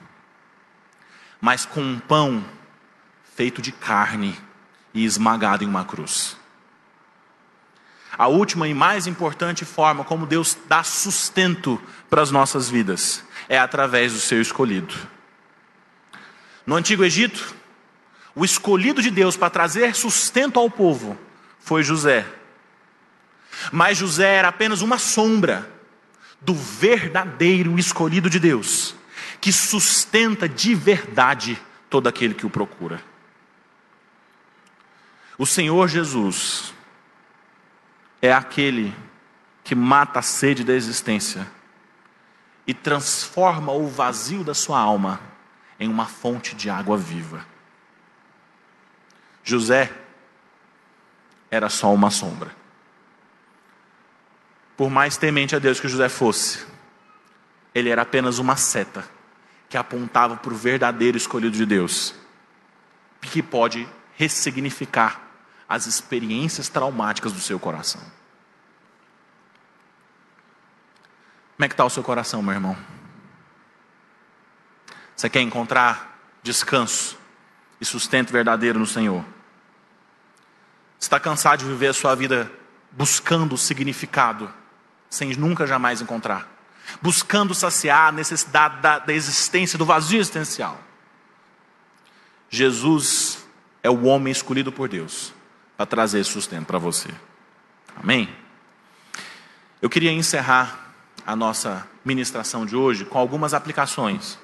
mas 1.40 1.64
com 1.64 1.80
um 1.80 1.98
pão 1.98 2.44
feito 3.34 3.62
de 3.62 3.72
carne 3.72 4.38
e 4.92 5.04
esmagado 5.04 5.64
em 5.64 5.66
uma 5.66 5.84
cruz. 5.84 6.36
A 8.16 8.26
última 8.26 8.66
e 8.66 8.74
mais 8.74 9.06
importante 9.06 9.64
forma 9.64 10.02
como 10.04 10.26
Deus 10.26 10.56
dá 10.66 10.82
sustento 10.82 11.80
para 12.10 12.20
as 12.20 12.30
nossas 12.30 12.68
vidas 12.68 13.24
é 13.48 13.58
através 13.58 14.12
do 14.12 14.18
seu 14.18 14.40
escolhido. 14.40 14.94
No 16.66 16.74
antigo 16.74 17.04
Egito, 17.04 17.54
o 18.38 18.44
escolhido 18.44 19.02
de 19.02 19.10
Deus 19.10 19.36
para 19.36 19.50
trazer 19.50 19.96
sustento 19.96 20.60
ao 20.60 20.70
povo 20.70 21.18
foi 21.58 21.82
José. 21.82 22.24
Mas 23.72 23.98
José 23.98 24.36
era 24.36 24.46
apenas 24.46 24.80
uma 24.80 24.96
sombra 24.96 25.68
do 26.40 26.54
verdadeiro 26.54 27.76
escolhido 27.76 28.30
de 28.30 28.38
Deus, 28.38 28.94
que 29.40 29.50
sustenta 29.52 30.48
de 30.48 30.72
verdade 30.72 31.60
todo 31.90 32.08
aquele 32.08 32.32
que 32.32 32.46
o 32.46 32.50
procura. 32.50 33.02
O 35.36 35.44
Senhor 35.44 35.88
Jesus 35.88 36.72
é 38.22 38.32
aquele 38.32 38.94
que 39.64 39.74
mata 39.74 40.20
a 40.20 40.22
sede 40.22 40.62
da 40.62 40.74
existência 40.74 41.44
e 42.64 42.72
transforma 42.72 43.72
o 43.72 43.88
vazio 43.88 44.44
da 44.44 44.54
sua 44.54 44.78
alma 44.78 45.20
em 45.80 45.88
uma 45.88 46.06
fonte 46.06 46.54
de 46.54 46.70
água 46.70 46.96
viva. 46.96 47.57
José 49.48 49.90
era 51.50 51.70
só 51.70 51.92
uma 51.94 52.10
sombra. 52.10 52.54
Por 54.76 54.90
mais 54.90 55.16
temente 55.16 55.56
a 55.56 55.58
Deus 55.58 55.80
que 55.80 55.88
José 55.88 56.10
fosse, 56.10 56.66
ele 57.74 57.88
era 57.88 58.02
apenas 58.02 58.38
uma 58.38 58.56
seta 58.56 59.08
que 59.66 59.78
apontava 59.78 60.36
para 60.36 60.52
o 60.52 60.56
verdadeiro 60.56 61.16
escolhido 61.16 61.56
de 61.56 61.64
Deus, 61.64 62.14
que 63.22 63.42
pode 63.42 63.88
ressignificar 64.16 65.20
as 65.66 65.86
experiências 65.86 66.68
traumáticas 66.68 67.32
do 67.32 67.40
seu 67.40 67.58
coração. 67.58 68.02
Como 71.56 71.64
é 71.64 71.68
que 71.68 71.74
está 71.74 71.86
o 71.86 71.90
seu 71.90 72.02
coração, 72.02 72.42
meu 72.42 72.52
irmão? 72.52 72.76
Você 75.16 75.30
quer 75.30 75.40
encontrar 75.40 76.18
descanso 76.42 77.18
e 77.80 77.84
sustento 77.86 78.30
verdadeiro 78.30 78.78
no 78.78 78.86
Senhor? 78.86 79.24
Está 80.98 81.20
cansado 81.20 81.60
de 81.60 81.64
viver 81.64 81.88
a 81.88 81.94
sua 81.94 82.14
vida 82.14 82.50
buscando 82.90 83.56
significado, 83.56 84.52
sem 85.08 85.34
nunca 85.36 85.66
jamais 85.66 86.00
encontrar? 86.00 86.48
Buscando 87.02 87.54
saciar 87.54 88.08
a 88.08 88.12
necessidade 88.12 88.80
da, 88.80 88.98
da 88.98 89.12
existência, 89.12 89.78
do 89.78 89.84
vazio 89.84 90.18
existencial. 90.18 90.80
Jesus 92.50 93.46
é 93.82 93.90
o 93.90 94.04
homem 94.04 94.32
escolhido 94.32 94.72
por 94.72 94.88
Deus 94.88 95.32
para 95.76 95.86
trazer 95.86 96.24
sustento 96.24 96.66
para 96.66 96.78
você. 96.78 97.08
Amém? 97.96 98.28
Eu 99.80 99.88
queria 99.88 100.10
encerrar 100.10 100.92
a 101.26 101.36
nossa 101.36 101.86
ministração 102.04 102.64
de 102.64 102.74
hoje 102.74 103.04
com 103.04 103.18
algumas 103.18 103.52
aplicações, 103.52 104.38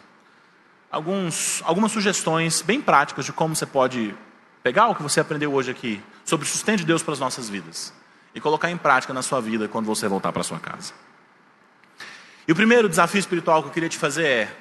alguns, 0.91 1.63
algumas 1.65 1.91
sugestões 1.91 2.63
bem 2.63 2.81
práticas 2.81 3.25
de 3.25 3.33
como 3.33 3.57
você 3.57 3.67
pode 3.67 4.15
pegar 4.65 4.89
o 4.89 4.95
que 4.95 5.03
você 5.03 5.21
aprendeu 5.21 5.53
hoje 5.53 5.71
aqui 5.71 6.03
sobre 6.25 6.47
o 6.47 6.49
sustento 6.49 6.79
de 6.79 6.87
Deus 6.87 7.03
para 7.03 7.13
as 7.13 7.21
nossas 7.21 7.51
vidas 7.51 7.93
e 8.35 8.41
colocar 8.41 8.71
em 8.71 8.79
prática 8.79 9.13
na 9.13 9.21
sua 9.21 9.39
vida 9.39 9.69
quando 9.69 9.85
você 9.85 10.09
voltar 10.09 10.33
para 10.33 10.43
sua 10.43 10.59
casa. 10.59 10.95
E 12.49 12.53
o 12.53 12.57
primeiro 12.57 12.89
desafio 12.89 13.19
espiritual 13.19 13.63
que 13.63 13.69
eu 13.69 13.73
queria 13.73 13.91
te 13.91 13.99
fazer 13.99 14.25
é: 14.25 14.57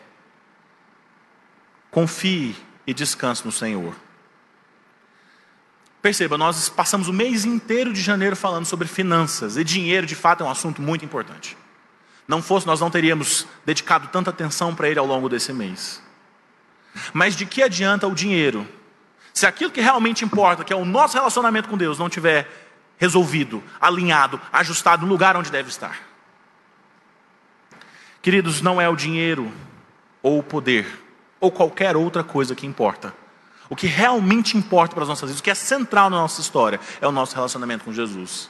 confie 1.89 2.54
e 2.86 2.93
descanse 2.93 3.45
no 3.45 3.51
Senhor. 3.51 3.95
Perceba, 6.01 6.38
nós 6.38 6.68
passamos 6.68 7.08
o 7.08 7.14
mês 7.14 7.45
inteiro 7.45 7.93
de 7.93 8.01
janeiro 8.01 8.36
falando 8.36 8.66
sobre 8.66 8.89
finanças, 8.89 9.56
e 9.56 9.64
dinheiro 9.64 10.06
de 10.06 10.16
fato 10.16 10.43
é 10.43 10.45
um 10.45 10.49
assunto 10.49 10.82
muito 10.82 11.06
importante. 11.06 11.58
Não 12.28 12.41
fosse, 12.41 12.68
nós 12.68 12.82
não 12.82 12.89
teríamos 12.89 13.47
dedicado 13.66 14.10
tanta 14.10 14.32
atenção 14.32 14.76
para 14.76 14.89
ele 14.89 14.99
ao 14.99 15.06
longo 15.06 15.30
desse 15.30 15.54
mês. 15.54 16.04
Mas 17.14 17.38
de 17.38 17.45
que 17.45 17.64
adianta 17.64 18.06
o 18.06 18.14
dinheiro 18.14 18.68
se 19.34 19.47
aquilo 19.47 19.71
que 19.71 19.81
realmente 19.81 20.23
importa, 20.23 20.63
que 20.63 20.71
é 20.71 20.75
o 20.75 20.86
nosso 20.86 21.17
relacionamento 21.17 21.67
com 21.67 21.77
Deus, 21.77 21.97
não 21.97 22.09
tiver 22.09 22.47
resolvido, 22.97 23.63
alinhado, 23.81 24.39
ajustado 24.51 25.05
no 25.05 25.11
lugar 25.11 25.36
onde 25.36 25.51
deve 25.51 25.69
estar? 25.69 25.97
Queridos, 28.21 28.61
não 28.61 28.79
é 28.79 28.88
o 28.88 28.95
dinheiro 28.95 29.51
ou 30.21 30.39
o 30.39 30.43
poder 30.43 30.88
ou 31.39 31.51
qualquer 31.51 31.97
outra 31.97 32.23
coisa 32.23 32.55
que 32.55 32.65
importa. 32.65 33.13
O 33.69 33.75
que 33.75 33.88
realmente 33.88 34.57
importa 34.57 34.93
para 34.93 35.03
as 35.03 35.09
nossas 35.09 35.29
vidas, 35.29 35.39
o 35.39 35.43
que 35.43 35.51
é 35.51 35.55
central 35.55 36.09
na 36.09 36.17
nossa 36.17 36.39
história, 36.39 36.79
é 37.01 37.07
o 37.07 37.11
nosso 37.11 37.36
relacionamento 37.36 37.84
com 37.84 37.91
Jesus. 37.91 38.49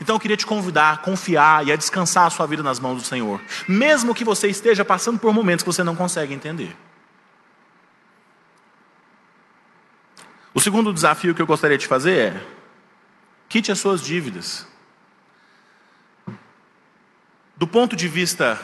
Então 0.00 0.14
eu 0.14 0.20
queria 0.20 0.36
te 0.36 0.46
convidar 0.46 0.92
a 0.92 0.96
confiar 0.98 1.66
e 1.66 1.72
a 1.72 1.76
descansar 1.76 2.26
a 2.26 2.30
sua 2.30 2.46
vida 2.46 2.62
nas 2.62 2.78
mãos 2.78 3.02
do 3.02 3.08
Senhor, 3.08 3.40
mesmo 3.66 4.14
que 4.14 4.24
você 4.24 4.48
esteja 4.48 4.84
passando 4.84 5.18
por 5.18 5.32
momentos 5.32 5.64
que 5.64 5.72
você 5.72 5.82
não 5.82 5.96
consegue 5.96 6.32
entender. 6.32 6.76
O 10.54 10.60
segundo 10.60 10.92
desafio 10.92 11.34
que 11.34 11.40
eu 11.40 11.46
gostaria 11.46 11.78
de 11.78 11.86
fazer 11.86 12.34
é: 12.34 12.46
quite 13.48 13.72
as 13.72 13.78
suas 13.78 14.02
dívidas. 14.02 14.66
Do 17.56 17.66
ponto 17.66 17.94
de 17.94 18.08
vista 18.08 18.60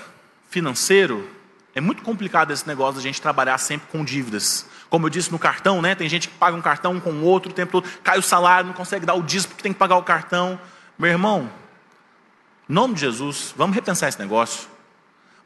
financeiro, 0.50 1.28
é 1.74 1.80
muito 1.80 2.02
complicado 2.02 2.52
esse 2.52 2.66
negócio 2.66 2.94
de 2.94 3.00
a 3.00 3.02
gente 3.02 3.22
trabalhar 3.22 3.56
sempre 3.58 3.88
com 3.90 4.04
dívidas. 4.04 4.66
Como 4.90 5.06
eu 5.06 5.10
disse 5.10 5.30
no 5.30 5.38
cartão, 5.38 5.80
né? 5.80 5.94
Tem 5.94 6.08
gente 6.08 6.28
que 6.28 6.34
paga 6.34 6.56
um 6.56 6.62
cartão 6.62 6.98
com 6.98 7.22
outro 7.22 7.50
o 7.52 7.54
tempo 7.54 7.72
todo, 7.80 7.88
cai 8.02 8.18
o 8.18 8.22
salário, 8.22 8.66
não 8.66 8.74
consegue 8.74 9.06
dar 9.06 9.14
o 9.14 9.22
dízimo 9.22 9.50
porque 9.50 9.62
tem 9.62 9.72
que 9.72 9.78
pagar 9.78 9.96
o 9.96 10.02
cartão. 10.02 10.60
Meu 10.98 11.10
irmão, 11.10 11.50
em 12.68 12.72
nome 12.72 12.94
de 12.94 13.00
Jesus, 13.00 13.54
vamos 13.56 13.74
repensar 13.74 14.08
esse 14.08 14.18
negócio. 14.18 14.68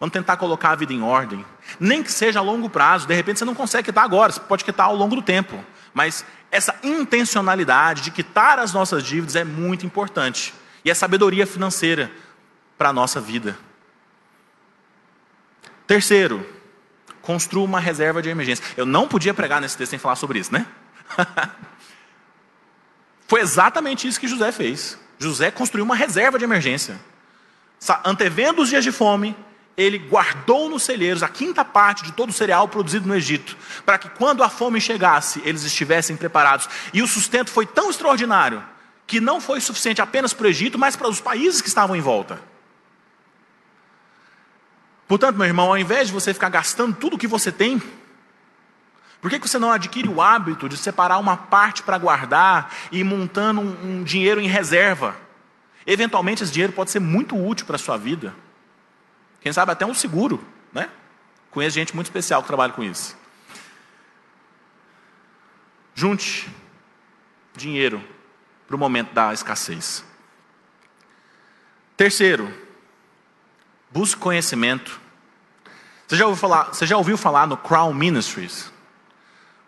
Vamos 0.00 0.12
tentar 0.12 0.36
colocar 0.36 0.70
a 0.70 0.74
vida 0.74 0.92
em 0.92 1.02
ordem. 1.02 1.44
Nem 1.78 2.02
que 2.02 2.10
seja 2.10 2.40
a 2.40 2.42
longo 2.42 2.68
prazo. 2.68 3.06
De 3.06 3.14
repente 3.14 3.38
você 3.38 3.44
não 3.44 3.54
consegue 3.54 3.84
quitar 3.84 4.02
agora, 4.02 4.32
você 4.32 4.40
pode 4.40 4.64
quitar 4.64 4.86
ao 4.86 4.96
longo 4.96 5.14
do 5.14 5.22
tempo. 5.22 5.62
Mas 5.92 6.24
essa 6.50 6.74
intencionalidade 6.82 8.02
de 8.02 8.10
quitar 8.10 8.58
as 8.58 8.72
nossas 8.72 9.02
dívidas 9.02 9.36
é 9.36 9.44
muito 9.44 9.86
importante. 9.86 10.54
E 10.84 10.90
é 10.90 10.94
sabedoria 10.94 11.46
financeira 11.46 12.10
para 12.76 12.90
a 12.90 12.92
nossa 12.92 13.20
vida. 13.20 13.56
Terceiro, 15.86 16.46
construa 17.20 17.64
uma 17.64 17.80
reserva 17.80 18.20
de 18.20 18.28
emergência. 18.28 18.64
Eu 18.76 18.84
não 18.84 19.06
podia 19.06 19.32
pregar 19.32 19.60
nesse 19.60 19.76
texto 19.76 19.90
sem 19.90 19.98
falar 19.98 20.16
sobre 20.16 20.38
isso, 20.38 20.52
né? 20.52 20.66
Foi 23.28 23.40
exatamente 23.40 24.06
isso 24.06 24.20
que 24.20 24.28
José 24.28 24.52
fez. 24.52 24.98
José 25.18 25.50
construiu 25.50 25.84
uma 25.84 25.94
reserva 25.94 26.38
de 26.38 26.44
emergência. 26.44 27.00
Antevendo 28.04 28.62
os 28.62 28.68
dias 28.68 28.84
de 28.84 28.92
fome, 28.92 29.36
ele 29.76 29.98
guardou 29.98 30.68
nos 30.68 30.82
celeiros 30.82 31.22
a 31.22 31.28
quinta 31.28 31.64
parte 31.64 32.04
de 32.04 32.12
todo 32.12 32.30
o 32.30 32.32
cereal 32.32 32.68
produzido 32.68 33.08
no 33.08 33.14
Egito, 33.14 33.56
para 33.86 33.98
que 33.98 34.08
quando 34.10 34.42
a 34.42 34.48
fome 34.48 34.80
chegasse, 34.80 35.40
eles 35.44 35.62
estivessem 35.64 36.16
preparados. 36.16 36.68
E 36.92 37.02
o 37.02 37.06
sustento 37.06 37.50
foi 37.50 37.66
tão 37.66 37.90
extraordinário 37.90 38.62
que 39.06 39.20
não 39.20 39.40
foi 39.40 39.60
suficiente 39.60 40.00
apenas 40.00 40.32
para 40.32 40.46
o 40.46 40.50
Egito, 40.50 40.78
mas 40.78 40.96
para 40.96 41.08
os 41.08 41.20
países 41.20 41.60
que 41.60 41.68
estavam 41.68 41.96
em 41.96 42.00
volta. 42.00 42.40
Portanto, 45.08 45.36
meu 45.36 45.46
irmão, 45.46 45.68
ao 45.68 45.78
invés 45.78 46.08
de 46.08 46.14
você 46.14 46.32
ficar 46.32 46.48
gastando 46.48 46.94
tudo 46.94 47.16
o 47.16 47.18
que 47.18 47.26
você 47.26 47.52
tem, 47.52 47.82
por 49.20 49.30
que 49.30 49.38
você 49.38 49.58
não 49.58 49.70
adquire 49.70 50.08
o 50.08 50.20
hábito 50.20 50.68
de 50.68 50.76
separar 50.76 51.18
uma 51.18 51.36
parte 51.36 51.82
para 51.82 51.98
guardar 51.98 52.74
e 52.90 53.00
ir 53.00 53.04
montando 53.04 53.60
um, 53.60 54.00
um 54.00 54.04
dinheiro 54.04 54.40
em 54.40 54.48
reserva? 54.48 55.14
Eventualmente, 55.86 56.42
esse 56.42 56.52
dinheiro 56.52 56.72
pode 56.72 56.90
ser 56.90 57.00
muito 57.00 57.36
útil 57.36 57.66
para 57.66 57.76
a 57.76 57.78
sua 57.78 57.96
vida. 57.96 58.34
Quem 59.42 59.52
sabe 59.52 59.72
até 59.72 59.84
um 59.84 59.94
seguro, 59.94 60.44
né? 60.72 60.88
Conheço 61.50 61.74
gente 61.74 61.94
muito 61.94 62.06
especial 62.06 62.42
que 62.42 62.46
trabalha 62.46 62.72
com 62.72 62.82
isso. 62.82 63.16
Junte 65.94 66.48
dinheiro 67.54 68.02
para 68.66 68.76
o 68.76 68.78
momento 68.78 69.12
da 69.12 69.32
escassez. 69.32 70.04
Terceiro, 71.96 72.52
busque 73.90 74.20
conhecimento. 74.20 75.00
Você 76.06 76.16
já 76.16 76.26
ouviu 76.26 76.40
falar, 76.40 76.64
você 76.64 76.86
já 76.86 76.96
ouviu 76.96 77.18
falar 77.18 77.46
no 77.46 77.56
Crown 77.56 77.92
Ministries? 77.92 78.72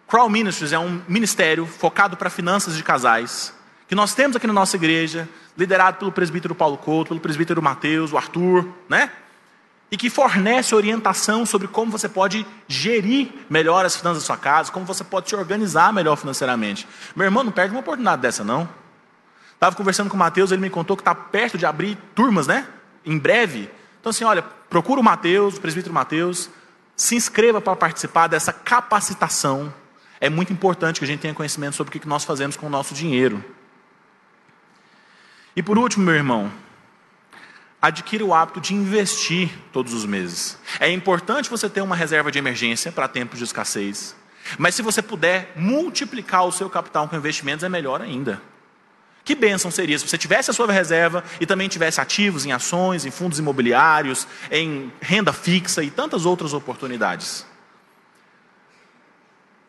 Crown 0.07 0.29
Ministries 0.29 0.73
é 0.73 0.79
um 0.79 1.03
ministério 1.09 1.67
focado 1.67 2.17
para 2.17 2.31
finanças 2.31 2.77
de 2.77 2.83
casais, 2.83 3.55
que 3.89 3.95
nós 3.95 4.15
temos 4.15 4.37
aqui 4.37 4.47
na 4.47 4.53
nossa 4.53 4.77
igreja, 4.77 5.29
liderado 5.57 5.99
pelo 5.99 6.13
presbítero 6.13 6.55
Paulo 6.55 6.79
Couto, 6.79 7.09
pelo 7.09 7.21
presbítero 7.21 7.63
Mateus, 7.63 8.13
o 8.13 8.17
Arthur, 8.17 8.69
né? 8.89 9.11
E 9.95 9.97
que 9.97 10.11
fornece 10.11 10.75
orientação 10.75 11.47
sobre 11.47 11.69
como 11.69 11.93
você 11.93 12.09
pode 12.09 12.45
gerir 12.67 13.31
melhor 13.49 13.87
as 13.87 13.95
finanças 13.95 14.25
da 14.25 14.27
sua 14.27 14.37
casa, 14.37 14.73
como 14.73 14.85
você 14.85 15.05
pode 15.05 15.29
se 15.29 15.37
organizar 15.37 15.93
melhor 15.93 16.17
financeiramente. 16.17 16.85
Meu 17.15 17.27
irmão, 17.27 17.45
não 17.45 17.53
perde 17.53 17.73
uma 17.73 17.79
oportunidade 17.79 18.21
dessa, 18.21 18.43
não. 18.43 18.69
Estava 19.55 19.77
conversando 19.77 20.11
com 20.11 20.17
o 20.17 20.19
Mateus, 20.19 20.51
ele 20.51 20.61
me 20.61 20.69
contou 20.69 20.97
que 20.97 21.03
está 21.03 21.15
perto 21.15 21.57
de 21.57 21.65
abrir 21.65 21.97
turmas, 22.13 22.49
né? 22.49 22.67
Em 23.07 23.17
breve. 23.17 23.71
Então, 24.01 24.11
assim, 24.11 24.25
olha, 24.25 24.43
procura 24.43 25.01
o 25.01 25.05
Mateus, 25.05 25.59
o 25.59 25.61
presbítero 25.61 25.95
Mateus, 25.95 26.51
se 26.97 27.15
inscreva 27.15 27.61
para 27.61 27.77
participar 27.77 28.27
dessa 28.27 28.53
capacitação 28.53 29.73
é 30.25 30.31
muito 30.31 30.51
importante 30.51 30.99
que 30.99 31.05
a 31.05 31.07
gente 31.07 31.21
tenha 31.21 31.35
conhecimento 31.35 31.77
sobre 31.77 31.95
o 31.95 32.01
que 32.01 32.09
nós 32.09 32.25
fazemos 32.25 32.57
com 32.57 32.67
o 32.67 32.71
nosso 32.71 32.95
dinheiro. 32.95 33.45
E 35.55 35.63
por 35.63 35.77
último, 35.77 36.03
meu 36.03 36.15
irmão, 36.15 36.51
adquira 37.87 38.25
o 38.25 38.33
hábito 38.33 38.61
de 38.61 38.75
investir 38.75 39.51
todos 39.73 39.93
os 39.93 40.07
meses. 40.07 40.59
É 40.81 40.91
importante 40.91 41.51
você 41.51 41.69
ter 41.69 41.83
uma 41.83 41.95
reserva 41.95 42.31
de 42.31 42.39
emergência 42.39 42.91
para 42.91 43.07
tempos 43.07 43.39
de 43.39 43.45
escassez. 43.45 44.17
Mas 44.57 44.75
se 44.75 44.83
você 44.83 45.03
puder 45.03 45.53
multiplicar 45.55 46.47
o 46.47 46.53
seu 46.53 46.71
capital 46.71 47.09
com 47.09 47.17
investimentos, 47.17 47.63
é 47.63 47.69
melhor 47.69 48.01
ainda. 48.01 48.41
Que 49.23 49.35
bênção 49.35 49.71
seria 49.71 49.99
se 49.99 50.07
você 50.07 50.17
tivesse 50.17 50.51
a 50.51 50.55
sua 50.55 50.71
reserva 50.71 51.23
e 51.41 51.47
também 51.47 51.69
tivesse 51.69 52.01
ativos 52.01 52.45
em 52.45 52.53
ações, 52.53 53.05
em 53.05 53.11
fundos 53.11 53.39
imobiliários, 53.39 54.27
em 54.51 54.93
renda 55.01 55.33
fixa 55.33 55.83
e 55.83 55.91
tantas 55.91 56.25
outras 56.27 56.53
oportunidades. 56.53 57.47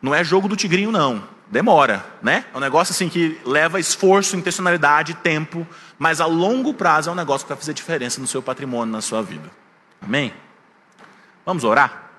Não 0.00 0.14
é 0.14 0.22
jogo 0.22 0.48
do 0.48 0.56
tigrinho, 0.56 0.92
não. 0.92 1.35
Demora, 1.48 2.04
né? 2.20 2.44
É 2.52 2.56
um 2.56 2.60
negócio 2.60 2.92
assim 2.92 3.08
que 3.08 3.40
leva 3.44 3.78
esforço, 3.78 4.36
intencionalidade, 4.36 5.14
tempo, 5.14 5.66
mas 5.98 6.20
a 6.20 6.26
longo 6.26 6.74
prazo 6.74 7.08
é 7.08 7.12
um 7.12 7.16
negócio 7.16 7.46
que 7.46 7.52
vai 7.52 7.58
fazer 7.58 7.72
diferença 7.72 8.20
no 8.20 8.26
seu 8.26 8.42
patrimônio, 8.42 8.92
na 8.92 9.00
sua 9.00 9.22
vida. 9.22 9.48
Amém? 10.00 10.32
Vamos 11.44 11.62
orar? 11.62 12.10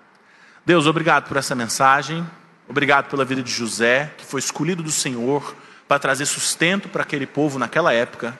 Deus, 0.66 0.86
obrigado 0.86 1.28
por 1.28 1.36
essa 1.36 1.54
mensagem. 1.54 2.26
Obrigado 2.70 3.10
pela 3.10 3.26
vida 3.26 3.42
de 3.44 3.52
José, 3.52 4.14
que 4.18 4.26
foi 4.26 4.40
escolhido 4.40 4.82
do 4.82 4.92
Senhor 4.92 5.56
para 5.88 6.00
trazer 6.00 6.26
sustento 6.26 6.90
para 6.90 7.04
aquele 7.04 7.26
povo 7.26 7.60
naquela 7.60 7.94
época. 7.94 8.38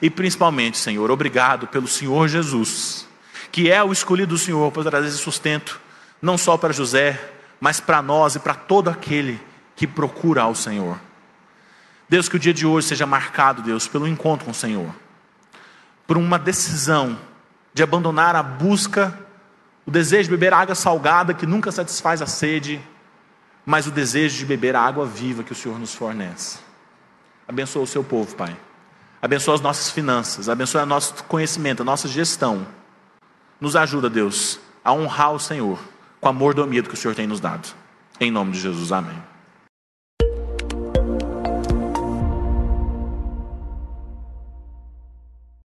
E 0.00 0.08
principalmente, 0.08 0.78
Senhor, 0.78 1.10
obrigado 1.10 1.66
pelo 1.66 1.86
Senhor 1.86 2.28
Jesus, 2.28 3.06
que 3.52 3.70
é 3.70 3.82
o 3.82 3.92
escolhido 3.92 4.34
do 4.34 4.38
Senhor 4.38 4.70
para 4.72 4.84
trazer 4.84 5.10
sustento, 5.10 5.80
não 6.20 6.38
só 6.38 6.56
para 6.56 6.72
José, 6.72 7.18
mas 7.60 7.80
para 7.80 8.00
nós 8.00 8.34
e 8.34 8.38
para 8.38 8.54
todo 8.54 8.88
aquele 8.88 9.40
que 9.80 9.86
procura 9.86 10.42
ao 10.42 10.54
Senhor. 10.54 11.00
Deus, 12.06 12.28
que 12.28 12.36
o 12.36 12.38
dia 12.38 12.52
de 12.52 12.66
hoje 12.66 12.88
seja 12.88 13.06
marcado, 13.06 13.62
Deus, 13.62 13.88
pelo 13.88 14.06
encontro 14.06 14.44
com 14.44 14.50
o 14.50 14.54
Senhor, 14.54 14.94
por 16.06 16.18
uma 16.18 16.38
decisão 16.38 17.18
de 17.72 17.82
abandonar 17.82 18.36
a 18.36 18.42
busca, 18.42 19.18
o 19.86 19.90
desejo 19.90 20.24
de 20.24 20.36
beber 20.36 20.52
água 20.52 20.74
salgada 20.74 21.32
que 21.32 21.46
nunca 21.46 21.72
satisfaz 21.72 22.20
a 22.20 22.26
sede, 22.26 22.78
mas 23.64 23.86
o 23.86 23.90
desejo 23.90 24.36
de 24.36 24.44
beber 24.44 24.76
a 24.76 24.82
água 24.82 25.06
viva 25.06 25.42
que 25.42 25.52
o 25.52 25.56
Senhor 25.56 25.78
nos 25.78 25.94
fornece. 25.94 26.58
Abençoa 27.48 27.84
o 27.84 27.86
seu 27.86 28.04
povo, 28.04 28.36
Pai. 28.36 28.54
Abençoa 29.22 29.54
as 29.54 29.62
nossas 29.62 29.90
finanças, 29.90 30.50
abençoa 30.50 30.82
o 30.82 30.86
nosso 30.86 31.24
conhecimento, 31.24 31.80
a 31.80 31.86
nossa 31.86 32.06
gestão. 32.06 32.66
Nos 33.58 33.74
ajuda, 33.74 34.10
Deus, 34.10 34.60
a 34.84 34.92
honrar 34.92 35.32
o 35.32 35.40
Senhor 35.40 35.78
com 36.20 36.28
a 36.28 36.34
mordomia 36.34 36.82
que 36.82 36.92
o 36.92 36.98
Senhor 36.98 37.14
tem 37.14 37.26
nos 37.26 37.40
dado. 37.40 37.66
Em 38.20 38.30
nome 38.30 38.52
de 38.52 38.60
Jesus, 38.60 38.92
amém. 38.92 39.29